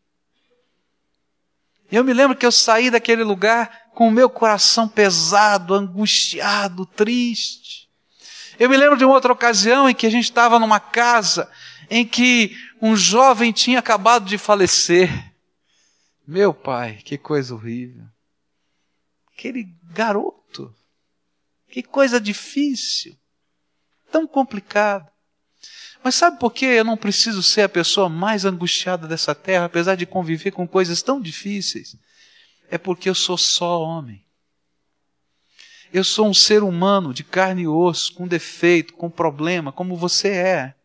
[1.92, 7.90] Eu me lembro que eu saí daquele lugar com o meu coração pesado, angustiado, triste.
[8.60, 11.50] Eu me lembro de uma outra ocasião em que a gente estava numa casa
[11.90, 15.34] em que um jovem tinha acabado de falecer.
[16.28, 18.06] Meu pai, que coisa horrível.
[19.34, 20.74] Aquele garoto.
[21.70, 23.18] Que coisa difícil.
[24.12, 25.10] Tão complicado.
[26.04, 29.96] Mas sabe por que eu não preciso ser a pessoa mais angustiada dessa terra, apesar
[29.96, 31.96] de conviver com coisas tão difíceis?
[32.70, 34.24] É porque eu sou só homem.
[35.92, 40.30] Eu sou um ser humano de carne e osso, com defeito, com problema, como você
[40.30, 40.76] é.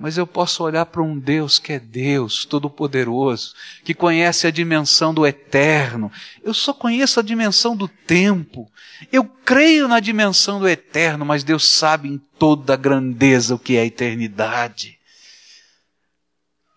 [0.00, 5.12] Mas eu posso olhar para um Deus que é Deus, Todo-Poderoso, que conhece a dimensão
[5.12, 6.10] do eterno.
[6.42, 8.66] Eu só conheço a dimensão do tempo.
[9.12, 13.76] Eu creio na dimensão do eterno, mas Deus sabe em toda a grandeza o que
[13.76, 14.99] é a eternidade.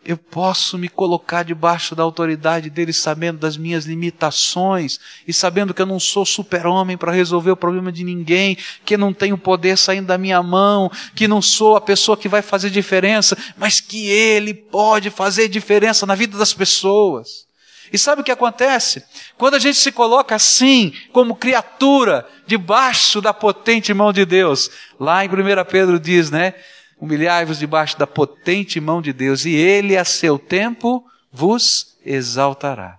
[0.06, 5.82] Eu posso me colocar debaixo da autoridade dele, sabendo das minhas limitações e sabendo que
[5.82, 10.08] eu não sou super-homem para resolver o problema de ninguém, que não tenho poder saindo
[10.08, 14.54] da minha mão, que não sou a pessoa que vai fazer diferença, mas que ele
[14.54, 17.46] pode fazer diferença na vida das pessoas.
[17.92, 19.06] E sabe o que acontece?
[19.38, 25.24] Quando a gente se coloca assim, como criatura, debaixo da potente mão de Deus, lá
[25.24, 25.32] em 1
[25.70, 26.56] Pedro diz, né?
[27.04, 32.98] Humilhai-vos debaixo da potente mão de Deus, e Ele, a seu tempo, vos exaltará.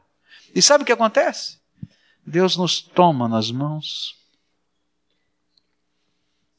[0.55, 1.59] E sabe o que acontece?
[2.27, 4.15] Deus nos toma nas mãos,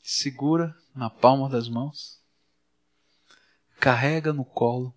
[0.02, 2.20] segura na palma das mãos,
[3.80, 4.92] carrega no colo,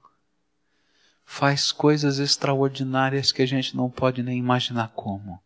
[1.26, 5.38] faz coisas extraordinárias que a gente não pode nem imaginar como.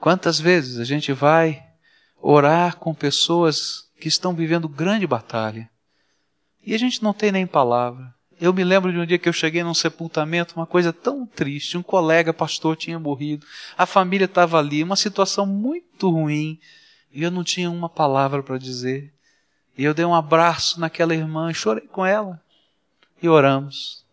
[0.00, 1.68] Quantas vezes a gente vai
[2.22, 5.68] orar com pessoas que estão vivendo grande batalha.
[6.64, 8.14] E a gente não tem nem palavra.
[8.40, 11.76] Eu me lembro de um dia que eu cheguei num sepultamento, uma coisa tão triste.
[11.76, 13.44] Um colega pastor tinha morrido,
[13.76, 16.58] a família estava ali, uma situação muito ruim,
[17.12, 19.12] e eu não tinha uma palavra para dizer.
[19.76, 22.40] E eu dei um abraço naquela irmã, chorei com ela
[23.20, 24.04] e oramos.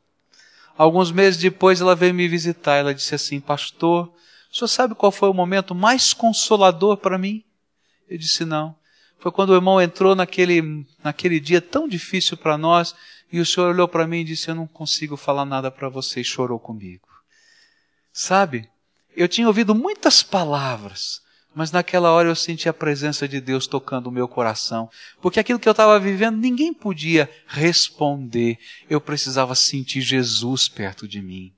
[0.78, 2.76] Alguns meses depois ela veio me visitar.
[2.76, 4.12] Ela disse assim: Pastor,
[4.52, 7.44] o senhor sabe qual foi o momento mais consolador para mim?
[8.10, 8.76] Eu disse: Não
[9.26, 12.94] foi quando o irmão entrou naquele, naquele dia tão difícil para nós
[13.32, 16.22] e o Senhor olhou para mim e disse: Eu não consigo falar nada para você,
[16.22, 17.08] e chorou comigo.
[18.14, 18.70] Sabe,
[19.18, 21.24] eu tinha ouvido muitas palavras,
[21.56, 25.58] mas naquela hora eu senti a presença de Deus tocando o meu coração, porque aquilo
[25.58, 31.52] que eu estava vivendo ninguém podia responder, eu precisava sentir Jesus perto de mim.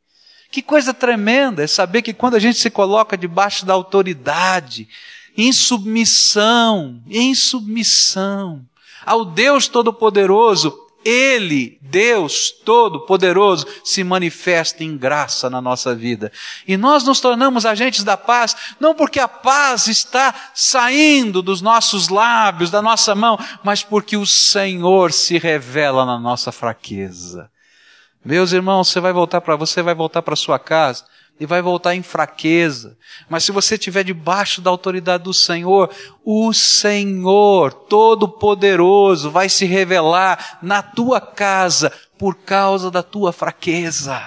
[0.50, 4.88] Que coisa tremenda é saber que quando a gente se coloca debaixo da autoridade,
[5.38, 8.66] em submissão, em submissão
[9.08, 16.30] ao Deus Todo-Poderoso, Ele, Deus Todo-Poderoso, se manifesta em graça na nossa vida.
[16.68, 22.10] E nós nos tornamos agentes da paz, não porque a paz está saindo dos nossos
[22.10, 27.50] lábios, da nossa mão, mas porque o Senhor se revela na nossa fraqueza.
[28.26, 31.06] Meus irmãos, você vai voltar para você vai voltar para sua casa
[31.40, 32.98] e vai voltar em fraqueza.
[33.30, 40.60] Mas se você estiver debaixo da autoridade do Senhor, o Senhor Todo-Poderoso vai se revelar
[40.62, 44.20] na tua casa por causa da tua fraqueza.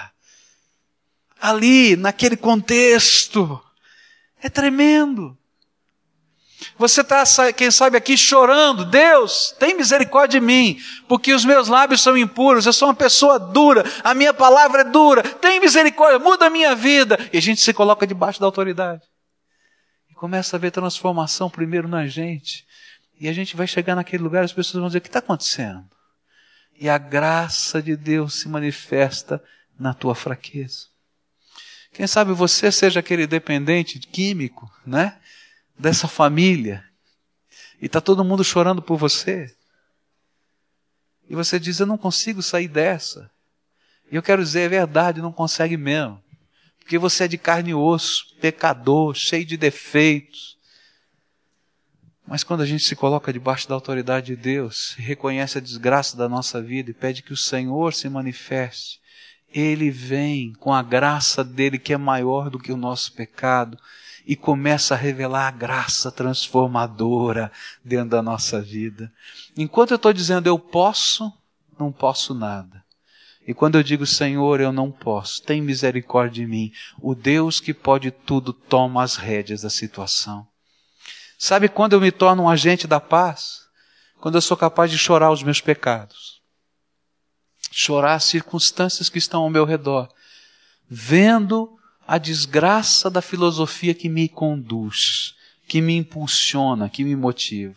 [1.39, 3.59] Ali, naquele contexto.
[4.41, 5.37] É tremendo.
[6.77, 8.85] Você está, quem sabe, aqui chorando.
[8.85, 13.39] Deus, tem misericórdia de mim, porque os meus lábios são impuros, eu sou uma pessoa
[13.39, 15.23] dura, a minha palavra é dura.
[15.23, 17.17] Tem misericórdia, muda a minha vida.
[17.33, 19.03] E a gente se coloca debaixo da autoridade.
[20.09, 22.65] E começa a ver transformação primeiro na gente.
[23.19, 25.85] E a gente vai chegar naquele lugar, as pessoas vão dizer: o que está acontecendo?
[26.79, 29.43] E a graça de Deus se manifesta
[29.79, 30.91] na tua fraqueza.
[31.93, 35.19] Quem sabe você seja aquele dependente químico, né?
[35.81, 36.85] Dessa família
[37.81, 39.53] e está todo mundo chorando por você.
[41.27, 43.29] E você diz: Eu não consigo sair dessa.
[44.11, 46.21] E eu quero dizer: é verdade, não consegue mesmo.
[46.79, 50.57] Porque você é de carne e osso, pecador, cheio de defeitos.
[52.27, 56.29] Mas quando a gente se coloca debaixo da autoridade de Deus, reconhece a desgraça da
[56.29, 59.01] nossa vida e pede que o Senhor se manifeste,
[59.53, 63.77] Ele vem com a graça dele que é maior do que o nosso pecado
[64.25, 67.51] e começa a revelar a graça transformadora
[67.83, 69.11] dentro da nossa vida.
[69.57, 71.31] Enquanto eu estou dizendo eu posso,
[71.79, 72.83] não posso nada.
[73.47, 77.73] E quando eu digo Senhor, eu não posso, tem misericórdia de mim, o Deus que
[77.73, 80.47] pode tudo toma as rédeas da situação.
[81.37, 83.61] Sabe quando eu me torno um agente da paz?
[84.19, 86.39] Quando eu sou capaz de chorar os meus pecados,
[87.71, 90.07] chorar as circunstâncias que estão ao meu redor,
[90.87, 95.35] vendo a desgraça da filosofia que me conduz,
[95.67, 97.75] que me impulsiona, que me motiva.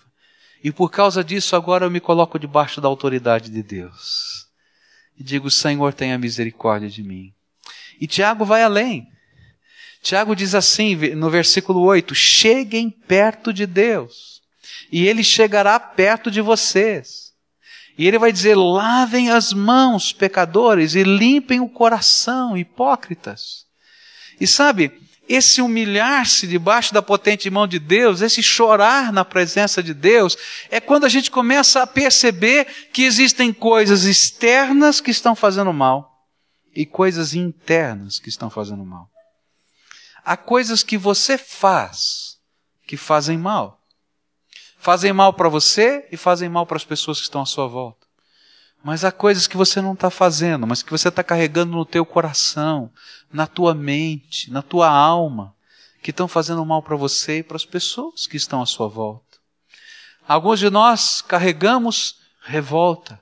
[0.63, 4.47] E por causa disso, agora eu me coloco debaixo da autoridade de Deus.
[5.19, 7.33] E digo: Senhor, tenha misericórdia de mim.
[8.01, 9.07] E Tiago vai além.
[10.03, 14.43] Tiago diz assim no versículo 8: Cheguem perto de Deus,
[14.91, 17.25] e Ele chegará perto de vocês.
[17.97, 23.64] E ele vai dizer: lavem as mãos, pecadores, e limpem o coração, hipócritas.
[24.41, 24.93] E sabe,
[25.29, 30.37] esse humilhar-se debaixo da potente mão de Deus, esse chorar na presença de Deus,
[30.71, 36.29] é quando a gente começa a perceber que existem coisas externas que estão fazendo mal
[36.75, 39.09] e coisas internas que estão fazendo mal.
[40.25, 42.39] Há coisas que você faz
[42.87, 43.81] que fazem mal.
[44.79, 48.04] Fazem mal para você e fazem mal para as pessoas que estão à sua volta.
[48.85, 52.05] Mas há coisas que você não está fazendo, mas que você está carregando no teu
[52.05, 52.93] coração,
[53.33, 55.57] na tua mente, na tua alma,
[56.03, 59.39] que estão fazendo mal para você e para as pessoas que estão à sua volta.
[60.29, 63.19] Alguns de nós carregamos revolta.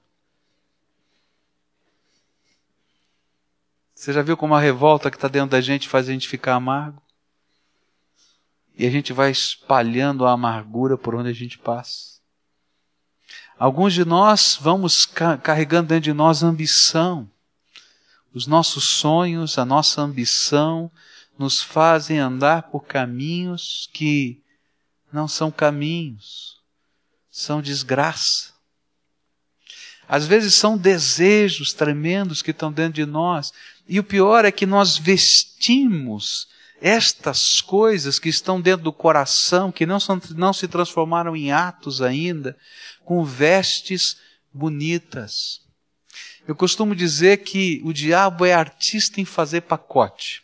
[3.95, 6.57] Você já viu como a revolta que está dentro da gente faz a gente ficar
[6.57, 7.01] amargo?
[8.77, 12.21] E a gente vai espalhando a amargura por onde a gente passa.
[13.59, 15.07] Alguns de nós vamos
[15.43, 17.31] carregando dentro de nós ambição.
[18.35, 20.91] Os nossos sonhos, a nossa ambição,
[21.39, 24.41] nos fazem andar por caminhos que
[25.13, 26.59] não são caminhos,
[27.31, 28.53] são desgraça.
[30.09, 33.53] Às vezes são desejos tremendos que estão dentro de nós,
[33.89, 36.49] e o pior é que nós vestimos
[36.81, 42.03] estas coisas que estão dentro do coração, que não, são, não se transformaram em atos
[42.03, 42.57] ainda,
[43.13, 44.17] com vestes
[44.51, 45.61] bonitas.
[46.49, 50.43] Eu costumo dizer que o diabo é artista em fazer pacote.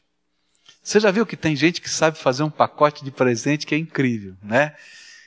[0.83, 3.79] Você já viu que tem gente que sabe fazer um pacote de presente que é
[3.79, 4.75] incrível, né?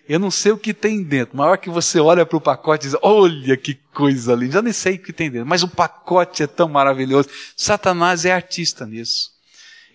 [0.07, 1.35] Eu não sei o que tem dentro.
[1.35, 4.53] Maior que você olha para o pacote e diz: Olha que coisa linda.
[4.53, 7.27] Já nem sei o que tem dentro, mas o pacote é tão maravilhoso.
[7.57, 9.31] Satanás é artista nisso.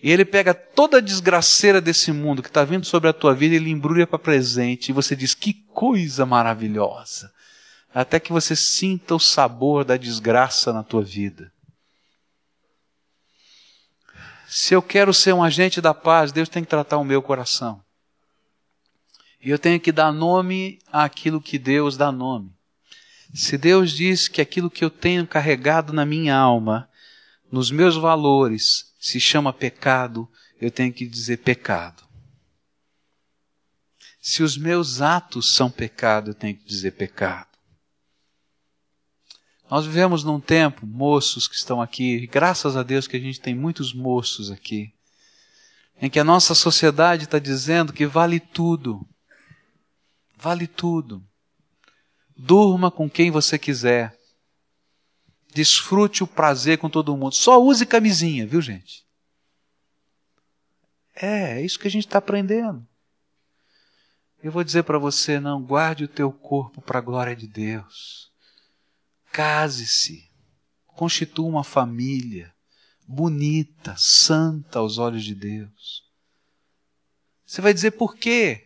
[0.03, 3.55] E ele pega toda a desgraceira desse mundo que está vindo sobre a tua vida
[3.55, 4.89] e ele embrulha para presente.
[4.89, 7.31] E você diz: Que coisa maravilhosa!
[7.93, 11.51] Até que você sinta o sabor da desgraça na tua vida.
[14.47, 17.83] Se eu quero ser um agente da paz, Deus tem que tratar o meu coração.
[19.41, 22.51] E eu tenho que dar nome àquilo que Deus dá nome.
[23.33, 26.89] Se Deus diz que aquilo que eu tenho carregado na minha alma,
[27.51, 30.29] nos meus valores, se chama pecado,
[30.59, 32.03] eu tenho que dizer pecado.
[34.21, 37.46] Se os meus atos são pecado, eu tenho que dizer pecado.
[39.69, 43.53] Nós vivemos num tempo, moços que estão aqui, graças a Deus que a gente tem
[43.53, 44.93] muitos moços aqui,
[46.01, 49.05] em que a nossa sociedade está dizendo que vale tudo.
[50.37, 51.21] Vale tudo.
[52.35, 54.17] Durma com quem você quiser.
[55.53, 57.33] Desfrute o prazer com todo mundo.
[57.33, 59.05] Só use camisinha, viu, gente?
[61.15, 62.87] É, é isso que a gente está aprendendo.
[64.41, 68.26] Eu vou dizer para você: não guarde o teu corpo para a glória de Deus.
[69.37, 70.27] Case-se.
[70.87, 72.51] Constitua uma família
[73.07, 76.03] bonita, santa aos olhos de Deus.
[77.45, 78.63] Você vai dizer por quê?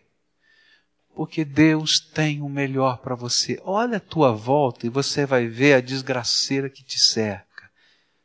[1.14, 3.60] porque Deus tem o melhor para você.
[3.64, 7.70] Olha a tua volta e você vai ver a desgraceira que te cerca.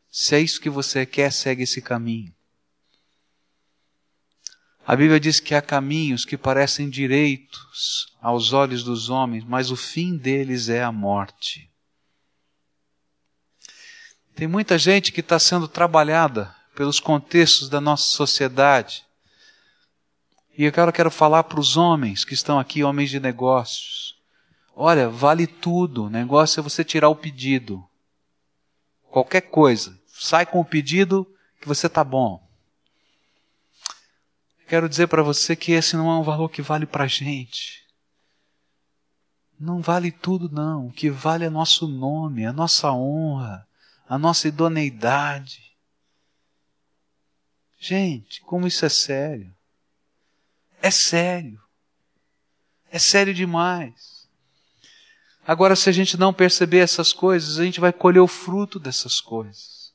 [0.09, 2.33] Se é isso que você quer, segue esse caminho.
[4.85, 9.75] A Bíblia diz que há caminhos que parecem direitos aos olhos dos homens, mas o
[9.75, 11.69] fim deles é a morte.
[14.37, 19.03] Tem muita gente que está sendo trabalhada pelos contextos da nossa sociedade
[20.55, 24.15] e eu quero, falar para os homens que estão aqui, homens de negócios.
[24.75, 26.05] Olha, vale tudo.
[26.05, 27.83] O negócio é você tirar o pedido.
[29.09, 29.99] Qualquer coisa.
[30.07, 31.27] Sai com o pedido
[31.59, 32.47] que você está bom.
[34.67, 37.85] Quero dizer para você que esse não é um valor que vale para a gente.
[39.59, 40.87] Não vale tudo, não.
[40.87, 43.66] O que vale é nosso nome, a nossa honra,
[44.07, 45.75] a nossa idoneidade.
[47.77, 49.53] Gente, como isso é sério.
[50.81, 51.61] É sério.
[52.89, 54.27] É sério demais.
[55.45, 59.21] Agora, se a gente não perceber essas coisas, a gente vai colher o fruto dessas
[59.21, 59.93] coisas.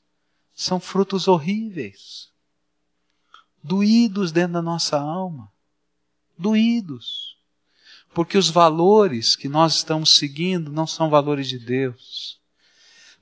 [0.53, 2.31] São frutos horríveis.
[3.61, 5.51] Doídos dentro da nossa alma.
[6.37, 7.37] Doídos.
[8.13, 12.39] Porque os valores que nós estamos seguindo não são valores de Deus.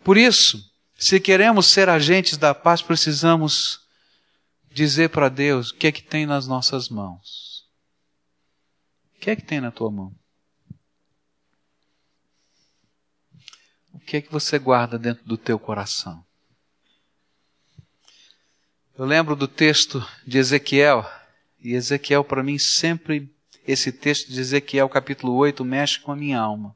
[0.03, 0.70] Por isso,
[1.03, 3.81] se queremos ser agentes da paz, precisamos
[4.71, 7.51] dizer para Deus o que é que tem nas nossas mãos
[9.21, 10.11] que é que tem na tua mão?
[13.93, 16.25] O que é que você guarda dentro do teu coração?
[18.97, 21.07] Eu lembro do texto de Ezequiel,
[21.59, 23.31] e Ezequiel, para mim, sempre,
[23.67, 26.75] esse texto de Ezequiel, capítulo 8, mexe com a minha alma.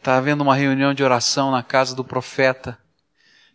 [0.00, 2.78] Está havendo uma reunião de oração na casa do profeta,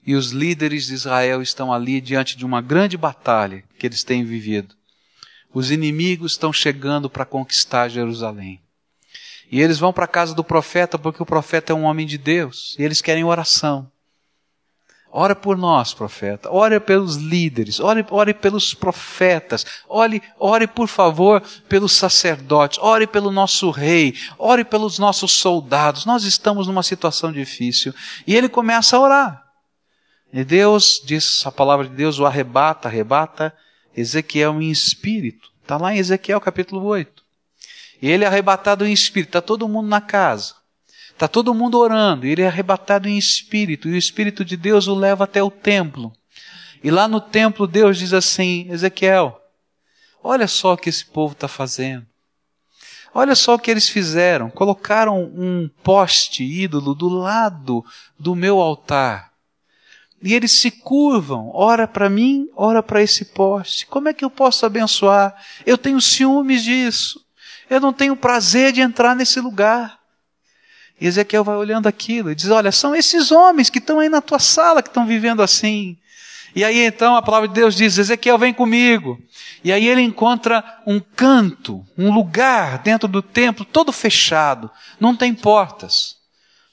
[0.05, 4.23] e os líderes de Israel estão ali diante de uma grande batalha que eles têm
[4.23, 4.75] vivido.
[5.51, 8.61] Os inimigos estão chegando para conquistar Jerusalém.
[9.51, 12.19] E eles vão para a casa do profeta porque o profeta é um homem de
[12.19, 13.91] Deus e eles querem oração.
[15.17, 16.51] Ora por nós, profeta.
[16.51, 17.79] Ore pelos líderes.
[17.79, 19.65] Ore, ore pelos profetas.
[19.87, 22.77] Ore, ore, por favor, pelos sacerdotes.
[22.79, 24.13] Ore pelo nosso rei.
[24.37, 26.05] Ore pelos nossos soldados.
[26.05, 27.95] Nós estamos numa situação difícil.
[28.27, 29.45] E ele começa a orar.
[30.33, 33.55] E Deus, diz a palavra de Deus, o arrebata, arrebata
[33.95, 35.49] Ezequiel em espírito.
[35.61, 37.23] Está lá em Ezequiel capítulo 8.
[38.01, 39.29] E ele é arrebatado em espírito.
[39.29, 40.55] Está todo mundo na casa.
[41.15, 44.93] Está todo mundo orando, ele é arrebatado em espírito, e o Espírito de Deus o
[44.93, 46.11] leva até o templo.
[46.83, 49.41] E lá no templo, Deus diz assim: Ezequiel,
[50.21, 52.05] olha só o que esse povo está fazendo.
[53.13, 54.49] Olha só o que eles fizeram.
[54.49, 57.83] Colocaram um poste ídolo do lado
[58.19, 59.31] do meu altar.
[60.21, 63.85] E eles se curvam, ora para mim, ora para esse poste.
[63.85, 65.33] Como é que eu posso abençoar?
[65.65, 67.23] Eu tenho ciúmes disso.
[67.69, 70.04] Eu não tenho prazer de entrar nesse lugar.
[70.99, 74.21] E Ezequiel vai olhando aquilo e diz: Olha, são esses homens que estão aí na
[74.21, 75.97] tua sala que estão vivendo assim.
[76.55, 79.19] E aí então a palavra de Deus diz: Ezequiel, vem comigo.
[79.63, 84.69] E aí ele encontra um canto, um lugar dentro do templo todo fechado,
[84.99, 86.15] não tem portas,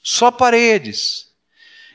[0.01, 1.27] só paredes.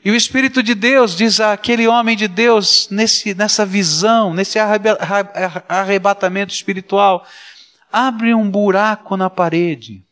[0.05, 4.59] E o Espírito de Deus diz àquele homem de Deus, nesse, nessa visão, nesse
[5.69, 7.27] arrebatamento espiritual:
[7.91, 10.08] abre um buraco na parede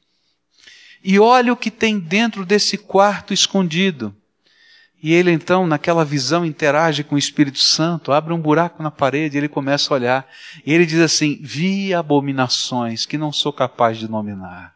[1.02, 4.14] e olha o que tem dentro desse quarto escondido.
[5.02, 9.36] E ele então, naquela visão, interage com o Espírito Santo, abre um buraco na parede,
[9.36, 10.28] ele começa a olhar.
[10.64, 14.74] E ele diz assim: Vi abominações que não sou capaz de nominar.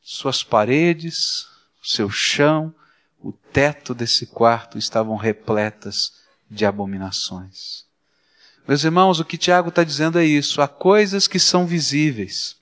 [0.00, 1.46] Suas paredes,
[1.82, 2.74] seu chão,
[3.20, 6.12] o teto desse quarto estavam repletas
[6.50, 7.84] de abominações.
[8.66, 12.57] Meus irmãos, o que Tiago está dizendo é isso: há coisas que são visíveis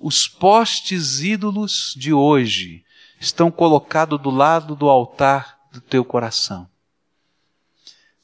[0.00, 2.82] os postes ídolos de hoje
[3.20, 6.66] estão colocados do lado do altar do teu coração.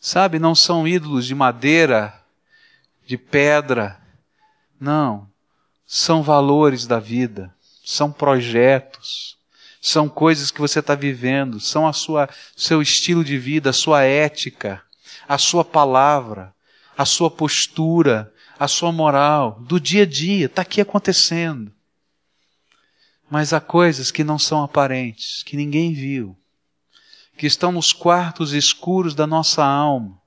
[0.00, 2.18] Sabe, não são ídolos de madeira,
[3.06, 4.00] de pedra.
[4.80, 5.28] Não.
[5.86, 7.54] São valores da vida,
[7.84, 9.36] são projetos,
[9.80, 14.02] são coisas que você está vivendo, são a sua seu estilo de vida, a sua
[14.02, 14.82] ética,
[15.28, 16.54] a sua palavra,
[16.96, 21.72] a sua postura, a sua moral, do dia a dia, está aqui acontecendo.
[23.30, 26.36] Mas há coisas que não são aparentes, que ninguém viu,
[27.36, 30.18] que estão nos quartos escuros da nossa alma,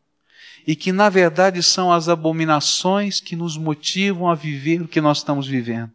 [0.67, 5.19] e que na verdade são as abominações que nos motivam a viver o que nós
[5.19, 5.91] estamos vivendo.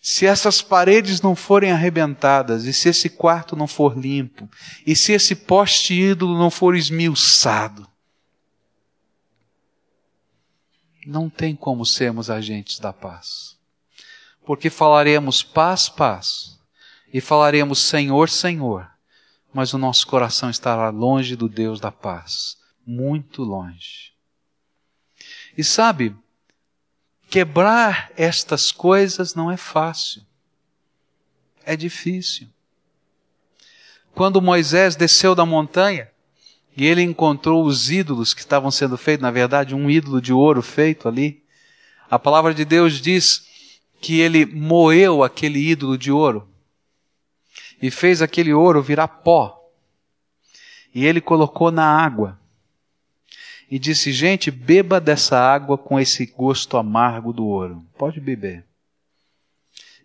[0.00, 4.48] Se essas paredes não forem arrebentadas, e se esse quarto não for limpo,
[4.86, 7.86] e se esse poste ídolo não for esmiuçado,
[11.06, 13.56] não tem como sermos agentes da paz.
[14.44, 16.58] Porque falaremos paz, paz,
[17.12, 18.90] e falaremos Senhor, Senhor,
[19.52, 24.12] mas o nosso coração estará longe do Deus da paz, muito longe.
[25.56, 26.14] E sabe,
[27.30, 30.24] quebrar estas coisas não é fácil.
[31.64, 32.48] É difícil.
[34.14, 36.10] Quando Moisés desceu da montanha,
[36.76, 40.60] e ele encontrou os ídolos que estavam sendo feitos, na verdade, um ídolo de ouro
[40.60, 41.42] feito ali.
[42.10, 43.46] A palavra de Deus diz
[43.98, 46.46] que ele moeu aquele ídolo de ouro
[47.80, 49.58] e fez aquele ouro virar pó.
[50.94, 52.38] E ele colocou na água.
[53.70, 57.84] E disse: Gente, beba dessa água com esse gosto amargo do ouro.
[57.98, 58.64] Pode beber.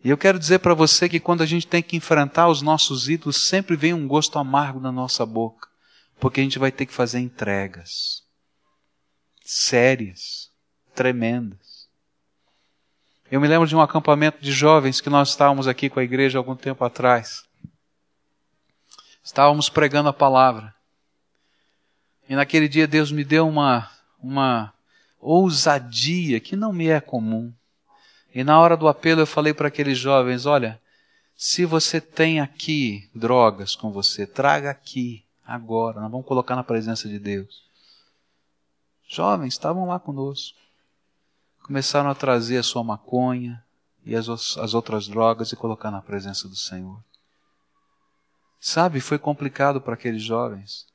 [0.04, 3.08] E eu quero dizer para você que quando a gente tem que enfrentar os nossos
[3.08, 5.71] ídolos, sempre vem um gosto amargo na nossa boca
[6.22, 8.24] porque a gente vai ter que fazer entregas
[9.44, 10.50] sérias,
[10.96, 11.90] tremendas.
[13.30, 16.38] Eu me lembro de um acampamento de jovens que nós estávamos aqui com a igreja
[16.38, 17.44] algum tempo atrás.
[19.24, 20.74] Estávamos pregando a palavra.
[22.30, 24.74] E naquele dia Deus me deu uma, uma
[25.20, 27.54] ousadia que não me é comum.
[28.34, 30.82] E na hora do apelo eu falei para aqueles jovens: olha,
[31.36, 37.08] se você tem aqui drogas com você, traga aqui agora, nós vamos colocar na presença
[37.08, 37.64] de Deus.
[39.08, 40.58] Jovens estavam lá conosco.
[41.64, 43.64] Começaram a trazer a sua maconha
[44.06, 47.04] e as, as outras drogas e colocar na presença do Senhor.
[48.60, 50.86] Sabe, foi complicado para aqueles jovens,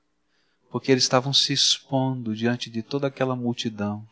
[0.71, 4.07] porque eles estavam se expondo diante de toda aquela multidão.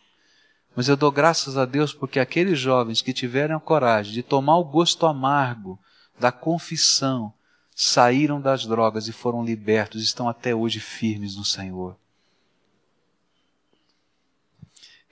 [0.74, 4.58] Mas eu dou graças a Deus porque aqueles jovens que tiveram a coragem de tomar
[4.58, 5.78] o gosto amargo
[6.18, 7.32] da confissão,
[7.74, 11.98] saíram das drogas e foram libertos, estão até hoje firmes no Senhor.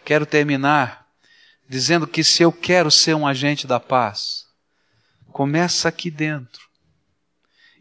[0.04, 1.08] Quero terminar
[1.68, 4.46] dizendo que se eu quero ser um agente da paz,
[5.28, 6.68] começa aqui dentro.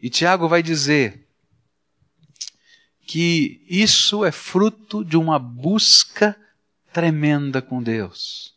[0.02, 1.28] E Tiago vai dizer
[3.06, 6.40] que isso é fruto de uma busca
[6.94, 8.56] tremenda com Deus.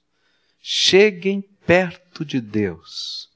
[0.62, 3.29] Cheguem perto de Deus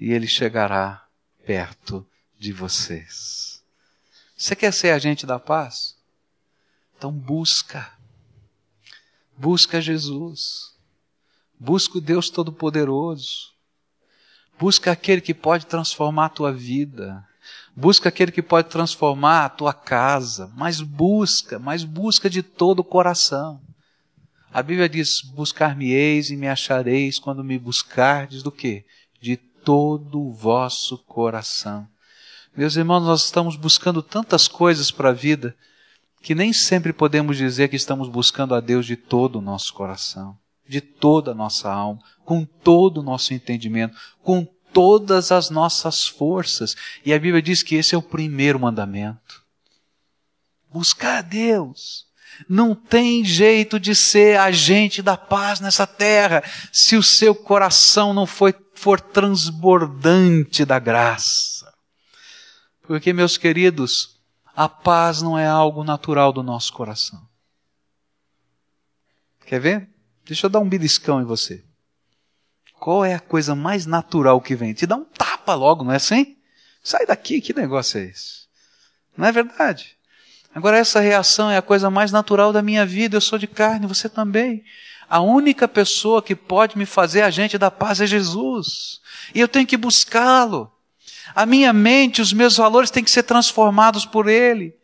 [0.00, 1.06] e Ele chegará
[1.44, 2.06] perto
[2.38, 3.62] de vocês.
[4.36, 5.96] Você quer ser agente da paz?
[6.96, 7.92] Então busca.
[9.36, 10.74] Busca Jesus.
[11.58, 13.52] Busca o Deus Todo-Poderoso.
[14.58, 17.26] Busca aquele que pode transformar a tua vida.
[17.76, 20.52] Busca aquele que pode transformar a tua casa.
[20.54, 23.60] Mas busca, mas busca de todo o coração.
[24.52, 28.84] A Bíblia diz: Buscar-me-eis e me achareis quando me buscardes do quê?
[29.20, 31.88] De todo o vosso coração.
[32.56, 35.56] Meus irmãos, nós estamos buscando tantas coisas para a vida
[36.22, 40.38] que nem sempre podemos dizer que estamos buscando a Deus de todo o nosso coração,
[40.66, 46.76] de toda a nossa alma, com todo o nosso entendimento, com todas as nossas forças.
[47.04, 49.42] E a Bíblia diz que esse é o primeiro mandamento.
[50.72, 52.06] Buscar a Deus.
[52.48, 56.42] Não tem jeito de ser agente da paz nessa terra
[56.72, 61.53] se o seu coração não for, for transbordante da graça.
[62.86, 64.20] Porque, meus queridos,
[64.54, 67.26] a paz não é algo natural do nosso coração.
[69.46, 69.88] Quer ver?
[70.24, 71.64] Deixa eu dar um beliscão em você.
[72.78, 74.74] Qual é a coisa mais natural que vem?
[74.74, 76.36] Te dá um tapa logo, não é assim?
[76.82, 78.44] Sai daqui, que negócio é esse?
[79.16, 79.96] Não é verdade?
[80.54, 83.16] Agora, essa reação é a coisa mais natural da minha vida.
[83.16, 84.62] Eu sou de carne, você também.
[85.08, 89.00] A única pessoa que pode me fazer agente da paz é Jesus.
[89.34, 90.70] E eu tenho que buscá-lo.
[91.32, 94.76] A minha mente, os meus valores têm que ser transformados por Ele.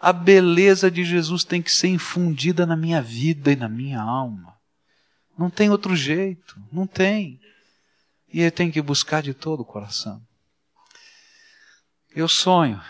[0.00, 4.56] A beleza de Jesus tem que ser infundida na minha vida e na minha alma.
[5.36, 7.40] Não tem outro jeito, não tem.
[8.32, 10.22] E eu tenho que buscar de todo o coração.
[12.10, 12.80] Eu sonho,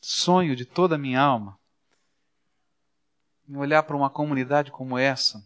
[0.00, 1.58] sonho de toda a minha alma,
[3.48, 5.44] em olhar para uma comunidade como essa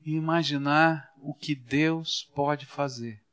[0.00, 3.25] e imaginar o que Deus pode fazer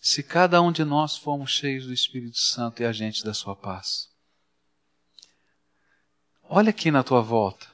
[0.00, 4.08] se cada um de nós formos cheios do Espírito Santo e agentes da sua paz.
[6.48, 7.66] Olha aqui na tua volta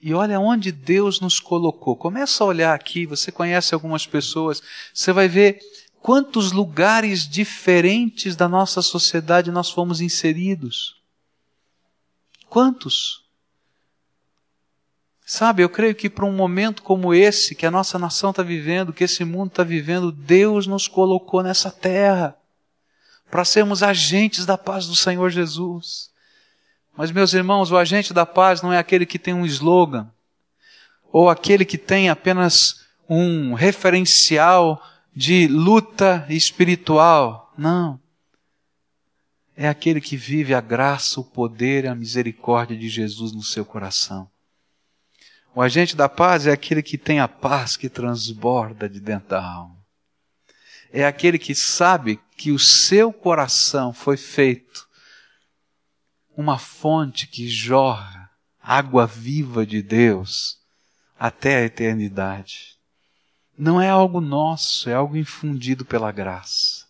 [0.00, 1.96] e olha onde Deus nos colocou.
[1.96, 4.62] Começa a olhar aqui, você conhece algumas pessoas,
[4.92, 5.58] você vai ver
[6.00, 11.00] quantos lugares diferentes da nossa sociedade nós fomos inseridos.
[12.50, 13.23] Quantos?
[15.26, 18.92] Sabe, eu creio que para um momento como esse, que a nossa nação está vivendo,
[18.92, 22.36] que esse mundo está vivendo, Deus nos colocou nessa terra
[23.30, 26.10] para sermos agentes da paz do Senhor Jesus.
[26.94, 30.10] Mas, meus irmãos, o agente da paz não é aquele que tem um slogan,
[31.10, 34.80] ou aquele que tem apenas um referencial
[35.16, 37.52] de luta espiritual.
[37.56, 37.98] Não.
[39.56, 43.64] É aquele que vive a graça, o poder e a misericórdia de Jesus no seu
[43.64, 44.28] coração.
[45.54, 49.44] O agente da paz é aquele que tem a paz que transborda de dentro da
[49.44, 49.76] alma.
[50.92, 54.86] É aquele que sabe que o seu coração foi feito
[56.36, 58.24] uma fonte que jorra
[58.60, 60.58] água viva de Deus
[61.18, 62.76] até a eternidade.
[63.56, 66.86] Não é algo nosso, é algo infundido pela graça.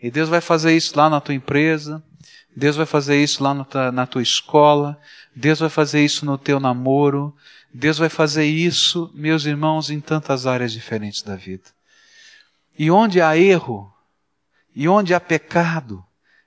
[0.00, 2.02] E Deus vai fazer isso lá na tua empresa,
[2.56, 3.52] Deus vai fazer isso lá
[3.92, 4.98] na tua escola,
[5.36, 7.36] Deus vai fazer isso no teu namoro,
[7.72, 11.70] Deus vai fazer isso, meus irmãos, em tantas áreas diferentes da vida.
[12.78, 13.92] E onde há erro,
[14.74, 16.04] e onde há pecado,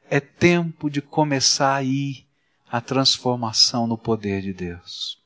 [0.09, 2.25] é tempo de começar aí
[2.69, 5.22] a transformação no poder de Deus.